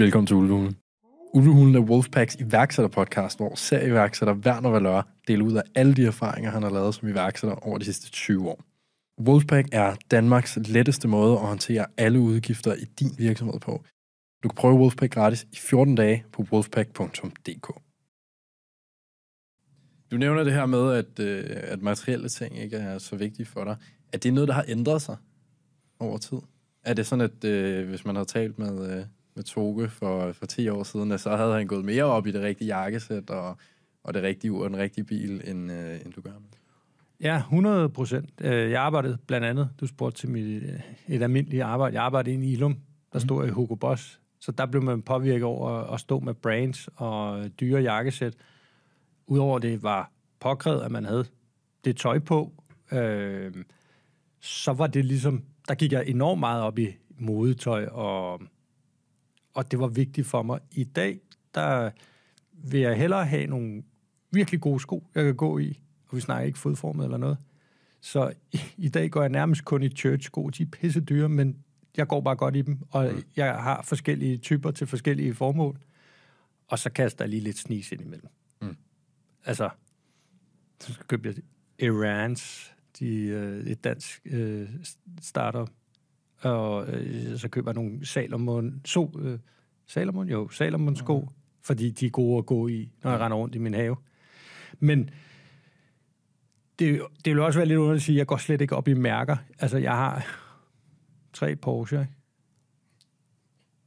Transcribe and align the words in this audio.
Velkommen 0.00 0.26
til 0.26 0.36
Ulvehulen. 0.36 0.76
Ulvehulen 1.34 1.74
er 1.74 1.80
Wolfpacks 1.80 2.36
iværksætterpodcast, 2.36 3.38
hvor 3.38 3.54
serieværksætter 3.54 4.34
Werner 4.34 4.70
Valør 4.70 5.02
deler 5.28 5.44
ud 5.44 5.54
af 5.54 5.62
alle 5.74 5.94
de 5.94 6.06
erfaringer, 6.06 6.50
han 6.50 6.62
har 6.62 6.70
lavet 6.70 6.94
som 6.94 7.08
iværksætter 7.08 7.56
over 7.56 7.78
de 7.78 7.84
sidste 7.84 8.10
20 8.10 8.48
år. 8.48 8.64
Wolfpack 9.20 9.68
er 9.72 9.96
Danmarks 10.10 10.58
letteste 10.66 11.08
måde 11.08 11.32
at 11.32 11.38
håndtere 11.38 11.86
alle 11.96 12.20
udgifter 12.20 12.74
i 12.74 12.84
din 12.84 13.10
virksomhed 13.18 13.60
på. 13.60 13.84
Du 14.42 14.48
kan 14.48 14.56
prøve 14.56 14.74
Wolfpack 14.74 15.12
gratis 15.12 15.46
i 15.52 15.56
14 15.56 15.94
dage 15.94 16.24
på 16.32 16.46
wolfpack.dk. 16.52 17.68
Du 20.10 20.16
nævner 20.16 20.44
det 20.44 20.52
her 20.52 20.66
med, 20.66 20.92
at, 20.92 21.20
øh, 21.20 21.44
at 21.62 21.82
materielle 21.82 22.28
ting 22.28 22.58
ikke 22.58 22.76
er 22.76 22.98
så 22.98 23.16
vigtige 23.16 23.46
for 23.46 23.64
dig. 23.64 23.76
Er 24.12 24.18
det 24.18 24.34
noget, 24.34 24.48
der 24.48 24.54
har 24.54 24.64
ændret 24.68 25.02
sig 25.02 25.16
over 25.98 26.18
tid? 26.18 26.38
Er 26.84 26.94
det 26.94 27.06
sådan, 27.06 27.30
at 27.30 27.44
øh, 27.44 27.88
hvis 27.88 28.04
man 28.04 28.16
har 28.16 28.24
talt 28.24 28.58
med, 28.58 28.98
øh, 28.98 29.04
med 29.40 29.44
Toge 29.44 29.88
for, 29.88 30.32
for 30.32 30.46
10 30.46 30.68
år 30.68 30.82
siden, 30.82 31.18
så 31.18 31.36
havde 31.36 31.54
han 31.54 31.66
gået 31.66 31.84
mere 31.84 32.04
op 32.04 32.26
i 32.26 32.32
det 32.32 32.42
rigtige 32.42 32.76
jakkesæt 32.76 33.30
og, 33.30 33.56
og 34.04 34.14
det 34.14 34.22
rigtige 34.22 34.52
ur 34.52 34.64
og 34.64 34.70
den 34.70 34.78
rigtige 34.78 35.04
bil, 35.04 35.42
end, 35.44 35.72
øh, 35.72 36.00
end 36.04 36.12
du 36.12 36.20
gør 36.20 36.30
nu? 36.30 36.38
Ja, 37.20 37.36
100 37.36 37.88
procent. 37.88 38.30
Øh, 38.40 38.70
jeg 38.70 38.82
arbejdede 38.82 39.18
blandt 39.26 39.46
andet, 39.46 39.70
du 39.80 39.86
spurgte 39.86 40.20
til 40.20 40.30
mit, 40.30 40.62
øh, 40.62 40.80
et 41.08 41.22
almindeligt 41.22 41.62
arbejde, 41.62 41.94
jeg 41.94 42.02
arbejdede 42.02 42.44
i 42.44 42.52
Ilum, 42.52 42.74
der 43.12 43.18
mm. 43.18 43.20
stod 43.20 43.46
i 43.46 43.50
Hugo 43.50 43.74
Boss, 43.74 44.20
så 44.40 44.52
der 44.52 44.66
blev 44.66 44.82
man 44.82 45.02
påvirket 45.02 45.44
over 45.44 45.70
at 45.70 46.00
stå 46.00 46.20
med 46.20 46.34
brands 46.34 46.88
og 46.96 47.50
dyre 47.60 47.80
jakkesæt. 47.80 48.34
Udover 49.26 49.58
det 49.58 49.82
var 49.82 50.12
påkrævet, 50.40 50.82
at 50.82 50.90
man 50.90 51.04
havde 51.04 51.24
det 51.84 51.96
tøj 51.96 52.18
på, 52.18 52.52
øh, 52.92 53.54
så 54.40 54.72
var 54.72 54.86
det 54.86 55.04
ligesom, 55.04 55.42
der 55.68 55.74
gik 55.74 55.92
jeg 55.92 56.04
enormt 56.06 56.40
meget 56.40 56.62
op 56.62 56.78
i 56.78 56.88
modetøj, 57.18 57.86
og, 57.86 58.40
og 59.54 59.70
det 59.70 59.78
var 59.78 59.86
vigtigt 59.86 60.26
for 60.26 60.42
mig. 60.42 60.60
I 60.70 60.84
dag, 60.84 61.20
der 61.54 61.90
vil 62.52 62.80
jeg 62.80 62.96
hellere 62.96 63.26
have 63.26 63.46
nogle 63.46 63.82
virkelig 64.30 64.60
gode 64.60 64.80
sko, 64.80 65.06
jeg 65.14 65.24
kan 65.24 65.36
gå 65.36 65.58
i, 65.58 65.80
og 66.08 66.16
vi 66.16 66.20
snakker 66.20 66.46
ikke 66.46 66.58
fodformet 66.58 67.04
eller 67.04 67.18
noget. 67.18 67.38
Så 68.00 68.32
i, 68.52 68.60
i 68.76 68.88
dag 68.88 69.10
går 69.10 69.20
jeg 69.20 69.30
nærmest 69.30 69.64
kun 69.64 69.82
i 69.82 69.88
church-sko. 69.88 70.48
De 70.48 70.62
er 70.62 70.66
pisse 70.66 71.00
dyre, 71.00 71.28
men 71.28 71.56
jeg 71.96 72.08
går 72.08 72.20
bare 72.20 72.36
godt 72.36 72.56
i 72.56 72.62
dem, 72.62 72.78
og 72.90 73.12
mm. 73.12 73.22
jeg 73.36 73.54
har 73.54 73.82
forskellige 73.82 74.38
typer 74.38 74.70
til 74.70 74.86
forskellige 74.86 75.34
formål. 75.34 75.78
Og 76.68 76.78
så 76.78 76.90
kaster 76.90 77.24
jeg 77.24 77.30
lige 77.30 77.40
lidt 77.40 77.58
snis 77.58 77.92
ind 77.92 78.00
imellem. 78.00 78.28
Mm. 78.62 78.76
Altså, 79.44 79.70
så 80.80 80.98
køber 81.08 81.30
jeg 81.30 81.42
Irans, 81.88 82.72
de, 82.98 83.14
øh, 83.14 83.66
et 83.66 83.84
dansk 83.84 84.20
øh, 84.24 84.68
starter, 85.20 85.66
og 86.42 86.88
øh, 86.88 87.38
så 87.38 87.48
køber 87.48 87.70
jeg 87.70 87.74
nogle 87.74 88.06
Salomon, 88.06 88.80
so, 88.84 89.20
øh, 89.20 89.38
Salomon, 89.86 90.28
jo, 90.28 90.48
Salomon 90.48 90.96
sko, 90.96 91.20
mm. 91.20 91.28
fordi 91.62 91.90
de 91.90 92.06
er 92.06 92.10
gode 92.10 92.38
at 92.38 92.46
gå 92.46 92.68
i, 92.68 92.90
når 93.02 93.10
jeg 93.10 93.20
render 93.20 93.36
rundt 93.36 93.54
i 93.54 93.58
min 93.58 93.74
have. 93.74 93.96
Men 94.78 95.10
det, 96.78 97.02
det 97.24 97.34
vil 97.34 97.42
også 97.42 97.58
være 97.58 97.68
lidt 97.68 97.78
underligt 97.78 98.00
at 98.00 98.06
sige, 98.06 98.16
at 98.16 98.18
jeg 98.18 98.26
går 98.26 98.36
slet 98.36 98.60
ikke 98.60 98.76
op 98.76 98.88
i 98.88 98.94
mærker. 98.94 99.36
Altså, 99.58 99.78
jeg 99.78 99.92
har 99.92 100.26
tre 101.32 101.56
Porsche, 101.56 102.08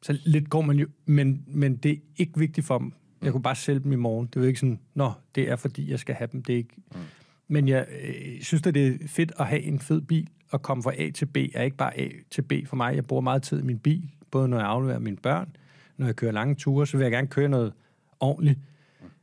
så 0.02 0.20
lidt 0.26 0.50
går 0.50 0.62
man 0.62 0.80
jo, 0.80 0.88
men, 1.06 1.44
men 1.48 1.76
det 1.76 1.92
er 1.92 1.98
ikke 2.18 2.40
vigtigt 2.40 2.68
for 2.68 2.78
dem. 2.78 2.94
Jeg 3.22 3.32
kunne 3.32 3.44
bare 3.44 3.56
sælge 3.56 3.80
dem 3.80 3.92
i 3.92 3.96
morgen. 3.96 4.28
Det 4.28 4.36
er 4.36 4.42
jo 4.42 4.48
ikke 4.48 4.60
sådan, 4.60 4.80
nå, 4.94 5.12
det 5.36 5.50
er 5.50 5.56
fordi, 5.56 5.92
jeg 5.92 6.00
skal 6.00 6.16
have 6.16 6.30
dem. 6.32 6.44
Det 6.44 6.54
er 6.54 6.58
ikke... 6.58 6.76
Mm. 6.92 7.00
Men 7.48 7.68
jeg 7.68 7.88
øh, 8.04 8.42
synes, 8.42 8.68
at 8.68 8.74
det 8.74 8.88
er 8.88 9.08
fedt 9.08 9.32
at 9.40 9.48
have 9.48 9.62
en 9.62 9.80
fed 9.80 10.02
bil 10.02 10.28
og 10.54 10.62
komme 10.62 10.84
fra 10.84 10.94
A 10.98 11.10
til 11.10 11.26
B. 11.26 11.38
Er 11.54 11.62
ikke 11.62 11.78
bare 11.78 12.00
A 12.00 12.10
til 12.32 12.42
B 12.42 12.54
for 12.66 12.76
mig. 12.76 12.96
Jeg 12.96 13.06
bruger 13.06 13.22
meget 13.22 13.44
tid 13.44 13.60
i 13.60 13.64
min 13.64 13.80
bil, 13.80 14.12
både 14.32 14.48
når 14.48 14.58
jeg 14.58 14.68
afleverer 14.68 15.00
mine 15.00 15.18
børn, 15.18 15.56
når 15.98 16.06
jeg 16.06 16.16
kører 16.16 16.32
lange 16.32 16.56
ture, 16.56 16.88
så 16.88 16.98
vil 16.98 17.04
jeg 17.04 17.12
gerne 17.12 17.28
køre 17.28 17.50
noget 17.50 17.74
ordentligt. 18.20 18.60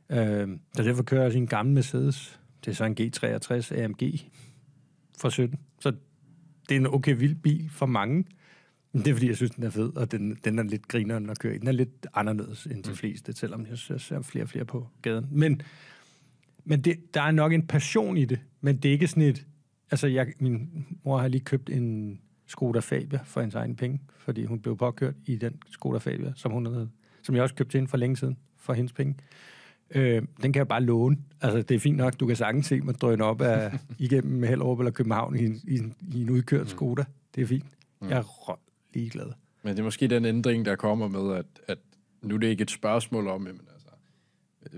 Øh, 0.09 0.57
så 0.75 0.83
derfor 0.83 1.03
kører 1.03 1.21
jeg 1.21 1.27
også 1.27 1.37
en 1.37 1.47
gammel 1.47 1.75
Mercedes. 1.75 2.39
Det 2.65 2.71
er 2.71 2.75
så 2.75 2.85
en 2.85 2.97
G63 2.99 3.81
AMG 3.81 4.19
fra 5.17 5.29
17. 5.29 5.59
Så 5.79 5.91
det 6.69 6.75
er 6.75 6.79
en 6.79 6.87
okay 6.87 7.15
vild 7.17 7.35
bil 7.35 7.69
for 7.69 7.85
mange. 7.85 8.25
Men 8.93 9.01
det 9.01 9.11
er, 9.11 9.15
fordi 9.15 9.27
jeg 9.27 9.35
synes, 9.35 9.51
den 9.51 9.63
er 9.63 9.69
fed, 9.69 9.95
og 9.95 10.11
den, 10.11 10.37
den 10.43 10.59
er 10.59 10.63
lidt 10.63 10.87
grineren 10.87 11.29
at 11.29 11.39
køre 11.39 11.55
i. 11.55 11.57
Den 11.57 11.67
er 11.67 11.71
lidt 11.71 12.07
anderledes 12.13 12.65
end 12.65 12.83
de 12.83 12.89
mm. 12.89 12.95
fleste, 12.95 13.33
selvom 13.33 13.65
jeg 13.69 13.77
ser 13.77 14.21
flere 14.21 14.43
og 14.43 14.49
flere 14.49 14.65
på 14.65 14.87
gaden. 15.01 15.27
Men, 15.31 15.61
men 16.63 16.81
det, 16.81 17.13
der 17.13 17.21
er 17.21 17.31
nok 17.31 17.53
en 17.53 17.67
passion 17.67 18.17
i 18.17 18.25
det, 18.25 18.39
men 18.61 18.77
det 18.77 18.89
er 18.89 18.93
ikke 18.93 19.07
sådan 19.07 19.23
et... 19.23 19.45
Altså, 19.91 20.07
jeg, 20.07 20.33
min 20.39 20.85
mor 21.03 21.17
har 21.17 21.27
lige 21.27 21.41
købt 21.41 21.69
en 21.69 22.19
Skoda 22.47 22.79
Fabia 22.79 23.19
for 23.25 23.41
hendes 23.41 23.55
egen 23.55 23.75
penge, 23.75 24.01
fordi 24.17 24.45
hun 24.45 24.59
blev 24.59 24.77
påkørt 24.77 25.15
i 25.25 25.35
den 25.35 25.53
Skoda 25.67 25.97
Fabia, 25.97 26.33
som 26.35 26.51
hun 26.51 26.65
havde, 26.65 26.89
som 27.23 27.35
jeg 27.35 27.43
også 27.43 27.55
købte 27.55 27.77
ind 27.77 27.87
for 27.87 27.97
længe 27.97 28.17
siden, 28.17 28.37
for 28.57 28.73
hendes 28.73 28.93
penge. 28.93 29.15
Øh, 29.95 30.21
den 30.43 30.53
kan 30.53 30.59
jeg 30.59 30.67
bare 30.67 30.83
låne. 30.83 31.17
Altså, 31.41 31.61
det 31.61 31.75
er 31.75 31.79
fint 31.79 31.97
nok, 31.97 32.19
du 32.19 32.27
kan 32.27 32.35
sagtens 32.35 32.65
se 32.65 32.81
mig 32.81 32.95
drøne 32.95 33.23
op 33.23 33.41
af, 33.41 33.79
igennem 33.99 34.43
Hellerup 34.43 34.79
eller 34.79 34.91
København 34.91 35.35
i 35.35 35.45
en, 35.45 35.61
i 35.67 35.77
en, 35.77 35.95
i 36.13 36.21
en 36.21 36.29
udkørt 36.29 36.61
mm. 36.61 36.67
Skoda. 36.67 37.05
Det 37.35 37.41
er 37.41 37.45
fint. 37.45 37.65
Mm. 38.01 38.09
Jeg 38.09 38.17
er 38.17 38.59
ligeglad. 38.93 39.31
Men 39.63 39.73
det 39.73 39.79
er 39.79 39.83
måske 39.83 40.07
den 40.07 40.25
ændring, 40.25 40.65
der 40.65 40.75
kommer 40.75 41.07
med, 41.07 41.35
at, 41.35 41.45
at 41.67 41.77
nu 42.21 42.35
er 42.35 42.39
det 42.39 42.47
ikke 42.47 42.61
et 42.61 42.71
spørgsmål 42.71 43.27
om, 43.27 43.41
men 43.41 43.61
altså, 43.73 43.89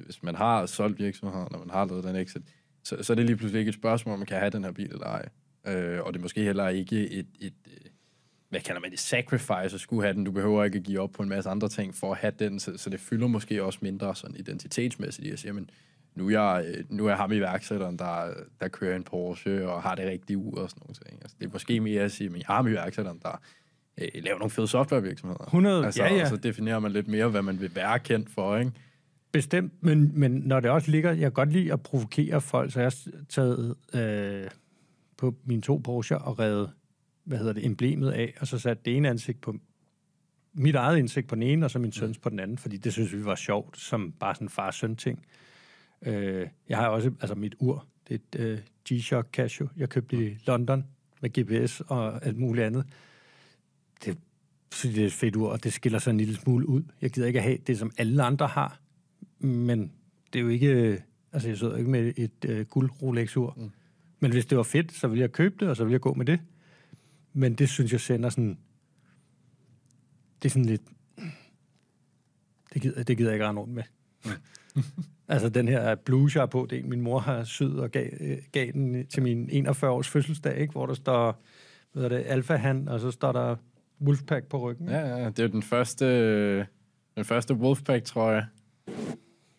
hvis 0.06 0.24
man 0.24 0.36
har 0.36 0.66
solgt 0.66 1.00
virksomheden, 1.00 1.48
når 1.52 1.60
man 1.60 1.70
har 1.70 1.86
lavet 1.86 2.04
den 2.04 2.16
exit, 2.16 2.42
så, 2.84 3.04
så 3.04 3.14
er 3.14 3.16
det 3.16 3.26
lige 3.26 3.38
pludselig 3.38 3.60
ikke 3.60 3.70
et 3.70 3.76
spørgsmål, 3.76 4.14
om 4.14 4.20
man 4.20 4.26
kan 4.26 4.38
have 4.38 4.50
den 4.50 4.64
her 4.64 4.72
bil 4.72 4.92
eller 4.92 5.08
ej. 5.08 5.30
Øh, 5.68 6.02
og 6.02 6.14
det 6.14 6.20
er 6.20 6.22
måske 6.22 6.42
heller 6.42 6.68
ikke 6.68 7.10
et, 7.10 7.28
et, 7.40 7.54
et 7.72 7.92
hvad 8.50 8.62
kalder 8.62 8.82
man 8.82 8.92
det, 8.92 9.00
sacrifice 9.00 9.76
at 9.76 9.80
skulle 9.80 10.04
have 10.04 10.14
den. 10.14 10.24
Du 10.24 10.32
behøver 10.32 10.64
ikke 10.64 10.78
at 10.78 10.84
give 10.84 11.00
op 11.00 11.12
på 11.12 11.24
en 11.24 11.30
masse 11.30 11.50
andre 11.50 11.70
ting 11.70 11.96
for 11.96 12.12
at 12.12 12.18
have 12.18 12.34
den, 12.40 12.60
så, 12.60 12.78
så 12.78 12.90
det 12.90 13.00
fylder 13.00 13.28
måske 13.28 13.64
også 13.64 13.80
mindre 13.82 14.16
sådan 14.16 14.36
identitetsmæssigt. 14.36 15.28
Jeg 15.28 15.40
siger, 15.40 15.54
men 15.54 15.70
nu 16.16 16.28
er 16.28 16.32
jeg, 16.32 16.84
nu 16.90 17.06
er 17.06 17.10
jeg 17.10 17.18
ham 17.18 17.32
iværksætteren, 17.32 18.00
der, 18.00 18.34
der 18.62 18.68
kører 18.68 18.96
en 18.96 19.04
Porsche 19.04 19.70
og 19.70 19.82
har 19.82 19.96
det 19.96 20.06
rigtige 20.06 20.38
ur 20.38 20.62
og 20.62 20.70
sådan 20.70 20.82
noget. 20.86 21.00
ting. 21.08 21.22
Altså, 21.22 21.38
det 21.40 21.46
er 21.46 21.50
måske 21.54 21.80
mere 21.80 22.02
at 22.02 22.12
sige, 22.12 22.30
men 22.30 22.38
jeg 22.38 22.46
er 22.50 22.54
ham 22.54 22.68
iværksætteren, 22.68 23.20
der 23.24 23.42
øh, 23.98 24.08
laver 24.16 24.38
nogle 24.40 24.52
fede 24.52 24.68
softwarevirksomheder. 24.68 25.44
100, 25.44 25.86
altså, 25.86 26.04
ja, 26.04 26.14
ja. 26.14 26.30
Så 26.30 26.36
definerer 26.36 26.80
man 26.80 26.92
lidt 26.92 27.08
mere, 27.08 27.28
hvad 27.28 27.42
man 27.42 27.62
vil 27.62 27.76
være 27.76 28.00
kendt 28.00 28.30
for, 28.30 28.58
ikke? 28.58 28.72
Bestemt, 29.34 29.84
men, 29.84 30.20
men 30.20 30.32
når 30.32 30.60
det 30.60 30.72
også 30.72 30.92
ligger, 30.92 31.10
jeg 31.10 31.20
kan 31.20 31.32
godt 31.32 31.52
lide 31.52 31.74
at 31.74 31.82
provokere 31.82 32.42
folk, 32.42 32.72
så 32.72 32.80
jeg 32.80 32.86
har 32.86 33.22
taget 33.30 33.76
øh, 33.94 34.50
på 35.18 35.36
mine 35.44 35.62
to 35.62 35.78
Porsche 35.78 36.18
og 36.18 36.40
reddet 36.40 36.72
hvad 37.24 37.38
hedder 37.38 37.54
det, 37.54 37.66
emblemet 37.66 38.12
af, 38.12 38.34
og 38.40 38.48
så 38.48 38.60
sat 38.60 38.86
det 38.86 38.98
ene 38.98 39.10
ansigt 39.10 39.42
på 39.42 39.56
mit 40.54 40.76
eget 40.76 40.98
ansigt 40.98 41.28
på 41.28 41.36
den 41.36 41.44
ene, 41.44 41.66
og 41.66 41.72
så 41.72 41.80
min 41.80 41.92
søns 41.92 42.18
på 42.18 42.30
den 42.30 42.40
anden, 42.40 42.58
fordi 42.58 42.78
det 42.78 42.94
synes 42.94 43.14
vi 43.14 43.26
var 43.26 43.36
sjovt, 43.36 43.80
som 43.80 44.12
bare 44.12 44.36
sådan 44.36 44.50
far-søn-ting. 44.50 45.26
Øh, 46.02 46.48
jeg 46.70 46.78
har 46.78 46.88
også, 46.88 47.12
altså 47.22 47.36
mit 47.36 47.56
ur, 47.60 47.88
det 48.08 48.22
er 48.34 48.40
et 48.40 48.46
øh, 48.46 48.60
G-Shock 48.90 49.30
Casio, 49.32 49.68
jeg 49.78 49.90
købte 49.90 50.32
i 50.32 50.38
London 50.48 50.86
med 51.22 51.30
GPS 51.30 51.82
og 51.82 52.26
alt 52.26 52.38
muligt 52.38 52.66
andet. 52.66 52.86
Det, 54.06 54.18
synes 54.72 54.96
det 54.96 55.02
er 55.02 55.08
et 55.08 55.14
fedt 55.14 55.36
ur, 55.36 55.50
og 55.50 55.64
det 55.64 55.74
skiller 55.74 56.00
sig 56.00 56.12
en 56.12 56.18
lille 56.18 56.36
smule 56.36 56.68
ud. 56.68 56.84
Jeg 57.02 57.12
gider 57.12 57.28
ikke 57.28 57.42
have 57.42 57.58
det, 57.58 57.80
som 57.80 57.92
alle 57.98 58.24
andre 58.24 58.48
har, 58.48 58.80
men 59.44 59.92
det 60.34 60.40
er 60.40 60.44
jo 60.44 60.50
ikke, 60.50 61.04
altså 61.32 61.50
jeg 61.50 61.58
sidder 61.58 61.78
ikke 61.78 61.90
med 61.90 62.14
et 62.18 62.46
øh, 62.46 62.66
guld 62.66 62.92
Rolex-ur. 63.02 63.54
Mm. 63.58 63.72
Men 64.20 64.32
hvis 64.32 64.46
det 64.46 64.58
var 64.58 64.64
fedt, 64.64 64.92
så 64.92 65.08
ville 65.08 65.22
jeg 65.22 65.32
købe 65.32 65.56
det, 65.60 65.70
og 65.70 65.78
så 65.78 65.84
ville 65.84 65.94
jeg 65.94 66.02
gå 66.02 66.14
med 66.14 66.26
det. 66.26 66.40
Men 67.34 67.54
det 67.54 67.70
synes 67.70 67.92
jeg 67.92 68.02
sender 68.02 68.30
sådan... 68.30 68.58
Det 70.42 70.50
er 70.50 70.50
sådan 70.50 70.66
lidt... 70.66 70.82
Det 72.74 72.82
gider, 72.82 73.04
det 73.04 73.18
gider 73.18 73.30
jeg 73.30 73.36
ikke 73.36 73.48
rende 73.48 73.62
rundt 73.62 73.74
med. 73.74 73.84
altså 75.28 75.50
den 75.50 75.68
her 75.68 75.96
blues, 75.96 76.36
jeg 76.36 76.42
har 76.42 76.46
på, 76.46 76.68
det 76.70 76.80
er 76.80 76.84
min 76.84 77.02
mor 77.02 77.20
har 77.20 77.44
syet 77.44 77.80
og 77.80 77.92
gav, 77.92 78.10
gav 78.52 78.72
den 78.72 79.08
til 79.08 79.24
min 79.24 79.68
41-års 79.68 80.08
fødselsdag, 80.08 80.58
ikke? 80.58 80.72
hvor 80.72 80.86
der 80.86 80.94
står 80.94 81.44
hvad 81.94 82.04
er 82.04 82.10
det, 82.10 82.24
Alfa 82.28 82.56
Han, 82.56 82.88
og 82.88 83.00
så 83.00 83.12
står 83.12 83.32
der 83.32 83.56
Wolfpack 84.02 84.46
på 84.46 84.58
ryggen. 84.58 84.90
Ja, 84.90 85.18
ja, 85.18 85.30
det 85.30 85.40
er 85.40 85.48
den 85.48 85.64
første, 85.64 86.58
den 87.16 87.26
første 87.26 87.54
Wolfpack, 87.54 88.06
tror 88.06 88.32
jeg. 88.32 88.46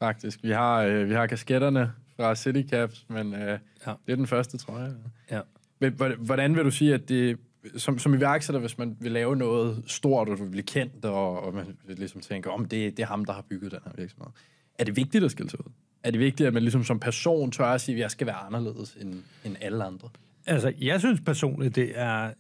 Faktisk. 0.05 0.43
Vi 0.43 0.51
har, 0.51 0.83
øh, 0.83 1.09
vi 1.09 1.15
har 1.15 1.27
kasketterne 1.27 1.93
fra 2.17 2.35
City 2.35 2.63
Caps, 2.71 3.07
men 3.09 3.35
øh, 3.35 3.59
ja. 3.87 3.93
det 4.07 4.13
er 4.13 4.17
den 4.17 4.27
første, 4.27 4.57
tror 4.59 4.79
jeg. 4.79 4.93
Ja. 5.31 5.41
Men 5.79 5.95
hvordan 6.19 6.57
vil 6.57 6.65
du 6.65 6.71
sige, 6.71 6.95
at 6.95 7.09
det 7.09 7.39
som, 7.77 7.99
som 7.99 8.15
iværksætter, 8.15 8.61
hvis 8.61 8.79
man 8.79 8.97
vil 9.01 9.13
lave 9.13 9.37
noget 9.37 9.83
stort, 9.87 10.29
og 10.29 10.39
du 10.39 10.43
vil 10.43 10.51
blive 10.51 10.63
kendt, 10.63 11.05
og, 11.05 11.41
og 11.41 11.55
man 11.55 11.77
ligesom 11.87 12.21
tænke, 12.21 12.51
om 12.51 12.65
det, 12.65 12.97
det 12.97 13.03
er 13.03 13.07
ham, 13.07 13.25
der 13.25 13.33
har 13.33 13.43
bygget 13.43 13.73
den 13.73 13.81
her 13.85 13.93
virksomhed. 13.99 14.33
Er 14.79 14.85
det 14.85 14.97
vigtigt 14.97 15.25
at 15.25 15.31
skille 15.31 15.51
sig 15.51 15.61
ud? 15.67 15.73
Er 16.03 16.11
det 16.11 16.21
vigtigt, 16.21 16.47
at 16.47 16.53
man 16.53 16.63
ligesom 16.63 16.85
som 16.85 17.01
person 17.01 17.51
tør 17.51 17.65
at 17.65 17.81
sige, 17.81 17.95
at 17.95 18.01
jeg 18.01 18.11
skal 18.11 18.27
være 18.27 18.37
anderledes 18.37 18.97
end, 19.01 19.15
end 19.45 19.57
alle 19.61 19.85
andre? 19.85 20.09
Altså, 20.47 20.73
jeg 20.81 21.01
synes 21.01 21.21
personligt, 21.21 21.77
det 21.77 21.93
er 21.95 22.33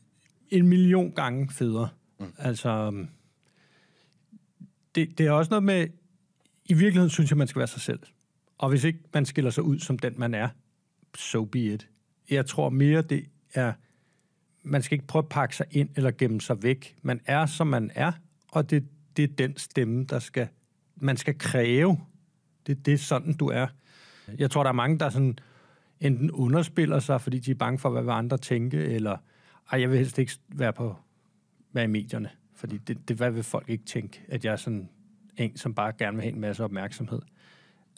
en 0.51 0.69
million 0.69 1.13
gange 1.13 1.49
federe. 1.51 1.89
Mm. 2.21 2.27
Altså, 2.39 3.05
det, 4.95 5.19
det 5.19 5.27
er 5.27 5.31
også 5.31 5.51
noget 5.51 5.63
med, 5.63 5.87
i 6.65 6.75
virkeligheden 6.75 7.11
synes 7.11 7.31
jeg, 7.31 7.39
man 7.39 7.49
skal 7.49 7.59
være 7.59 7.69
sig 7.69 7.81
selv. 7.81 8.01
Og 8.59 8.69
hvis 8.69 8.85
ikke 8.85 8.99
man 9.15 9.27
skiller 9.27 9.51
sig 9.51 9.65
ud 9.65 9.79
som 9.79 9.99
den, 9.99 10.15
man 10.17 10.35
er, 10.35 10.49
so 11.17 11.45
be 11.45 11.61
it. 11.61 11.89
Jeg 12.31 12.47
tror 12.47 12.69
mere, 12.69 13.03
det 13.03 13.25
er 13.55 13.73
man 14.65 14.83
skal 14.83 14.97
ikke 14.97 15.07
prøve 15.07 15.23
at 15.23 15.29
pakke 15.29 15.57
sig 15.57 15.67
ind 15.71 15.89
eller 15.97 16.11
gemme 16.11 16.41
sig 16.41 16.63
væk. 16.63 16.97
Man 17.03 17.21
er, 17.27 17.47
som 17.47 17.67
man 17.67 17.91
er, 17.95 18.13
og 18.49 18.71
det, 18.71 18.85
det 19.17 19.23
er 19.23 19.35
den 19.39 19.57
stemme, 19.57 20.05
der 20.05 20.19
skal, 20.19 20.49
man 20.97 21.17
skal 21.17 21.39
kræve. 21.39 22.01
Det, 22.67 22.87
det 22.87 22.95
er 22.95 22.99
sådan, 22.99 23.33
du 23.35 23.49
er. 23.49 23.67
Jeg 24.39 24.51
tror, 24.51 24.63
der 24.63 24.71
er 24.71 24.75
mange, 24.75 24.99
der 24.99 25.11
sådan 25.11 25.39
enten 26.01 26.31
underspiller 26.31 26.99
sig, 26.99 27.21
fordi 27.21 27.39
de 27.39 27.51
er 27.51 27.55
bange 27.55 27.79
for, 27.79 27.91
hvad 27.91 28.15
andre 28.15 28.39
tænker, 28.39 28.81
eller 28.81 29.17
ej, 29.73 29.81
jeg 29.81 29.91
vil 29.91 29.99
helst 29.99 30.19
ikke 30.19 30.33
være 30.49 30.73
på 30.73 30.97
være 31.73 31.85
i 31.85 31.89
medierne, 31.89 32.31
fordi 32.55 32.79
det, 32.79 33.09
det 33.09 33.17
hvad 33.17 33.31
vil 33.31 33.43
folk 33.43 33.69
ikke 33.69 33.85
tænke, 33.85 34.23
at 34.29 34.45
jeg 34.45 34.53
er 34.53 34.57
sådan 34.57 34.89
en, 35.37 35.57
som 35.57 35.75
bare 35.75 35.93
gerne 35.99 36.17
vil 36.17 36.23
have 36.23 36.35
en 36.35 36.41
masse 36.41 36.65
opmærksomhed. 36.65 37.21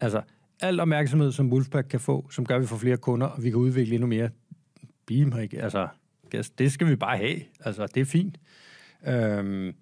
Altså, 0.00 0.22
al 0.60 0.80
opmærksomhed, 0.80 1.32
som 1.32 1.52
Wolfpack 1.52 1.88
kan 1.88 2.00
få, 2.00 2.30
som 2.30 2.46
gør, 2.46 2.56
at 2.56 2.62
vi 2.62 2.66
får 2.66 2.76
flere 2.76 2.96
kunder, 2.96 3.26
og 3.26 3.42
vi 3.42 3.50
kan 3.50 3.58
udvikle 3.58 3.94
endnu 3.94 4.06
mere, 4.06 4.30
beam, 5.06 5.38
ikke? 5.40 5.62
Altså, 5.62 5.88
det 6.58 6.72
skal 6.72 6.86
vi 6.86 6.96
bare 6.96 7.18
have. 7.18 7.40
Altså, 7.60 7.86
det 7.86 8.00
er 8.00 8.04
fint. 8.04 8.40
Øhm, 9.06 9.74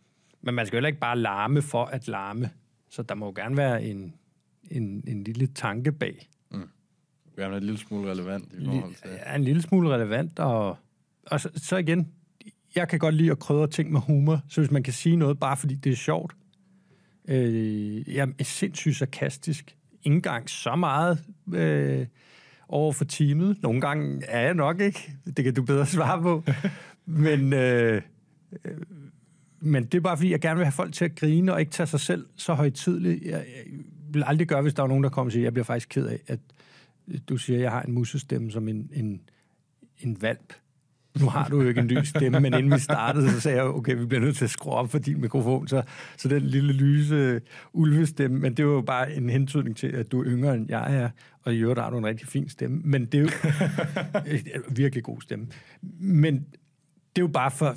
men 0.42 0.54
man 0.54 0.66
skal 0.66 0.80
jo 0.80 0.86
ikke 0.86 0.98
bare 0.98 1.18
larme 1.18 1.62
for 1.62 1.84
at 1.84 2.08
larme. 2.08 2.50
Så 2.90 3.02
der 3.02 3.14
må 3.14 3.26
jo 3.26 3.32
gerne 3.36 3.56
være 3.56 3.84
en, 3.84 4.14
en, 4.70 5.04
en 5.06 5.24
lille 5.24 5.46
tanke 5.46 5.92
bag. 5.92 6.28
Mm. 6.50 6.68
Gerne 7.36 7.56
en 7.56 7.62
lille 7.62 7.78
smule 7.78 8.10
relevant 8.10 8.52
i 8.52 8.64
forhold 8.64 8.94
til... 8.94 9.10
Ja, 9.26 9.34
en 9.34 9.44
lille 9.44 9.62
smule 9.62 9.94
relevant, 9.94 10.38
og, 10.38 10.76
og 11.26 11.40
så, 11.40 11.50
så 11.56 11.76
igen, 11.76 12.12
jeg 12.74 12.88
kan 12.88 12.98
godt 12.98 13.14
lide 13.14 13.30
at 13.30 13.38
krydre 13.38 13.66
ting 13.66 13.92
med 13.92 14.00
humor, 14.00 14.40
så 14.48 14.60
hvis 14.60 14.70
man 14.70 14.82
kan 14.82 14.92
sige 14.92 15.16
noget, 15.16 15.40
bare 15.40 15.56
fordi 15.56 15.74
det 15.74 15.92
er 15.92 15.96
sjovt. 15.96 16.36
Øh, 17.28 18.14
jeg 18.14 18.28
er 18.38 18.44
sindssygt 18.44 18.96
sarkastisk. 18.96 19.76
Ingen 20.02 20.22
gang 20.22 20.50
så 20.50 20.76
meget 20.76 21.24
øh, 21.54 22.06
over 22.68 22.92
for 22.92 23.04
teamet. 23.04 23.62
Nogle 23.62 23.80
gange 23.80 24.24
er 24.24 24.40
jeg 24.40 24.54
nok 24.54 24.80
ikke. 24.80 25.12
Det 25.36 25.44
kan 25.44 25.54
du 25.54 25.62
bedre 25.62 25.86
svare 25.86 26.22
på. 26.22 26.42
Men, 27.06 27.52
øh, 27.52 28.02
øh, 28.64 28.76
men 29.60 29.84
det 29.84 29.94
er 29.94 30.00
bare 30.00 30.16
fordi, 30.16 30.30
jeg 30.30 30.40
gerne 30.40 30.56
vil 30.56 30.64
have 30.64 30.72
folk 30.72 30.92
til 30.92 31.04
at 31.04 31.14
grine 31.14 31.52
og 31.52 31.60
ikke 31.60 31.72
tage 31.72 31.86
sig 31.86 32.00
selv 32.00 32.26
så 32.36 32.54
højtidligt. 32.54 33.24
Jeg, 33.24 33.32
jeg 33.32 33.64
vil 34.10 34.24
aldrig 34.26 34.48
gøre, 34.48 34.62
hvis 34.62 34.74
der 34.74 34.82
er 34.82 34.86
nogen, 34.86 35.04
der 35.04 35.10
kommer 35.10 35.28
og 35.28 35.32
siger, 35.32 35.42
jeg 35.42 35.52
bliver 35.52 35.64
faktisk 35.64 35.88
ked 35.88 36.06
af, 36.06 36.20
at 36.26 36.38
du 37.28 37.36
siger, 37.36 37.56
at 37.56 37.62
jeg 37.62 37.70
har 37.70 37.82
en 37.82 37.92
musestemme 37.92 38.50
som 38.50 38.68
en, 38.68 38.90
en, 38.92 39.20
en 39.98 40.22
valp 40.22 40.54
nu 41.20 41.28
har 41.28 41.48
du 41.48 41.60
jo 41.60 41.68
ikke 41.68 41.80
en 41.80 41.88
lys 41.88 42.08
stemme, 42.08 42.40
men 42.40 42.54
inden 42.54 42.72
vi 42.72 42.78
startede, 42.78 43.30
så 43.30 43.40
sagde 43.40 43.56
jeg, 43.56 43.66
okay, 43.66 43.96
vi 43.96 44.06
bliver 44.06 44.20
nødt 44.20 44.36
til 44.36 44.44
at 44.44 44.50
skrue 44.50 44.72
op 44.72 44.90
for 44.90 44.98
din 44.98 45.20
mikrofon, 45.20 45.68
så, 45.68 45.82
så 46.16 46.28
den 46.28 46.42
lille 46.42 46.72
lyse 46.72 47.40
ulvestemme, 47.72 48.38
men 48.38 48.54
det 48.54 48.66
var 48.66 48.72
jo 48.72 48.80
bare 48.80 49.14
en 49.14 49.30
hentydning 49.30 49.76
til, 49.76 49.86
at 49.86 50.12
du 50.12 50.20
er 50.20 50.24
yngre 50.26 50.54
end 50.54 50.66
jeg 50.68 50.96
er, 50.96 51.10
og 51.42 51.54
i 51.54 51.58
øvrigt 51.58 51.80
har 51.80 51.90
du 51.90 51.98
en 51.98 52.06
rigtig 52.06 52.28
fin 52.28 52.48
stemme, 52.48 52.80
men 52.84 53.06
det 53.06 53.20
er 53.20 53.22
jo 53.22 53.28
virkelig 54.82 55.04
god 55.04 55.20
stemme. 55.20 55.46
Men 55.98 56.34
det 57.16 57.22
er 57.22 57.26
jo 57.26 57.28
bare 57.28 57.50
for, 57.50 57.76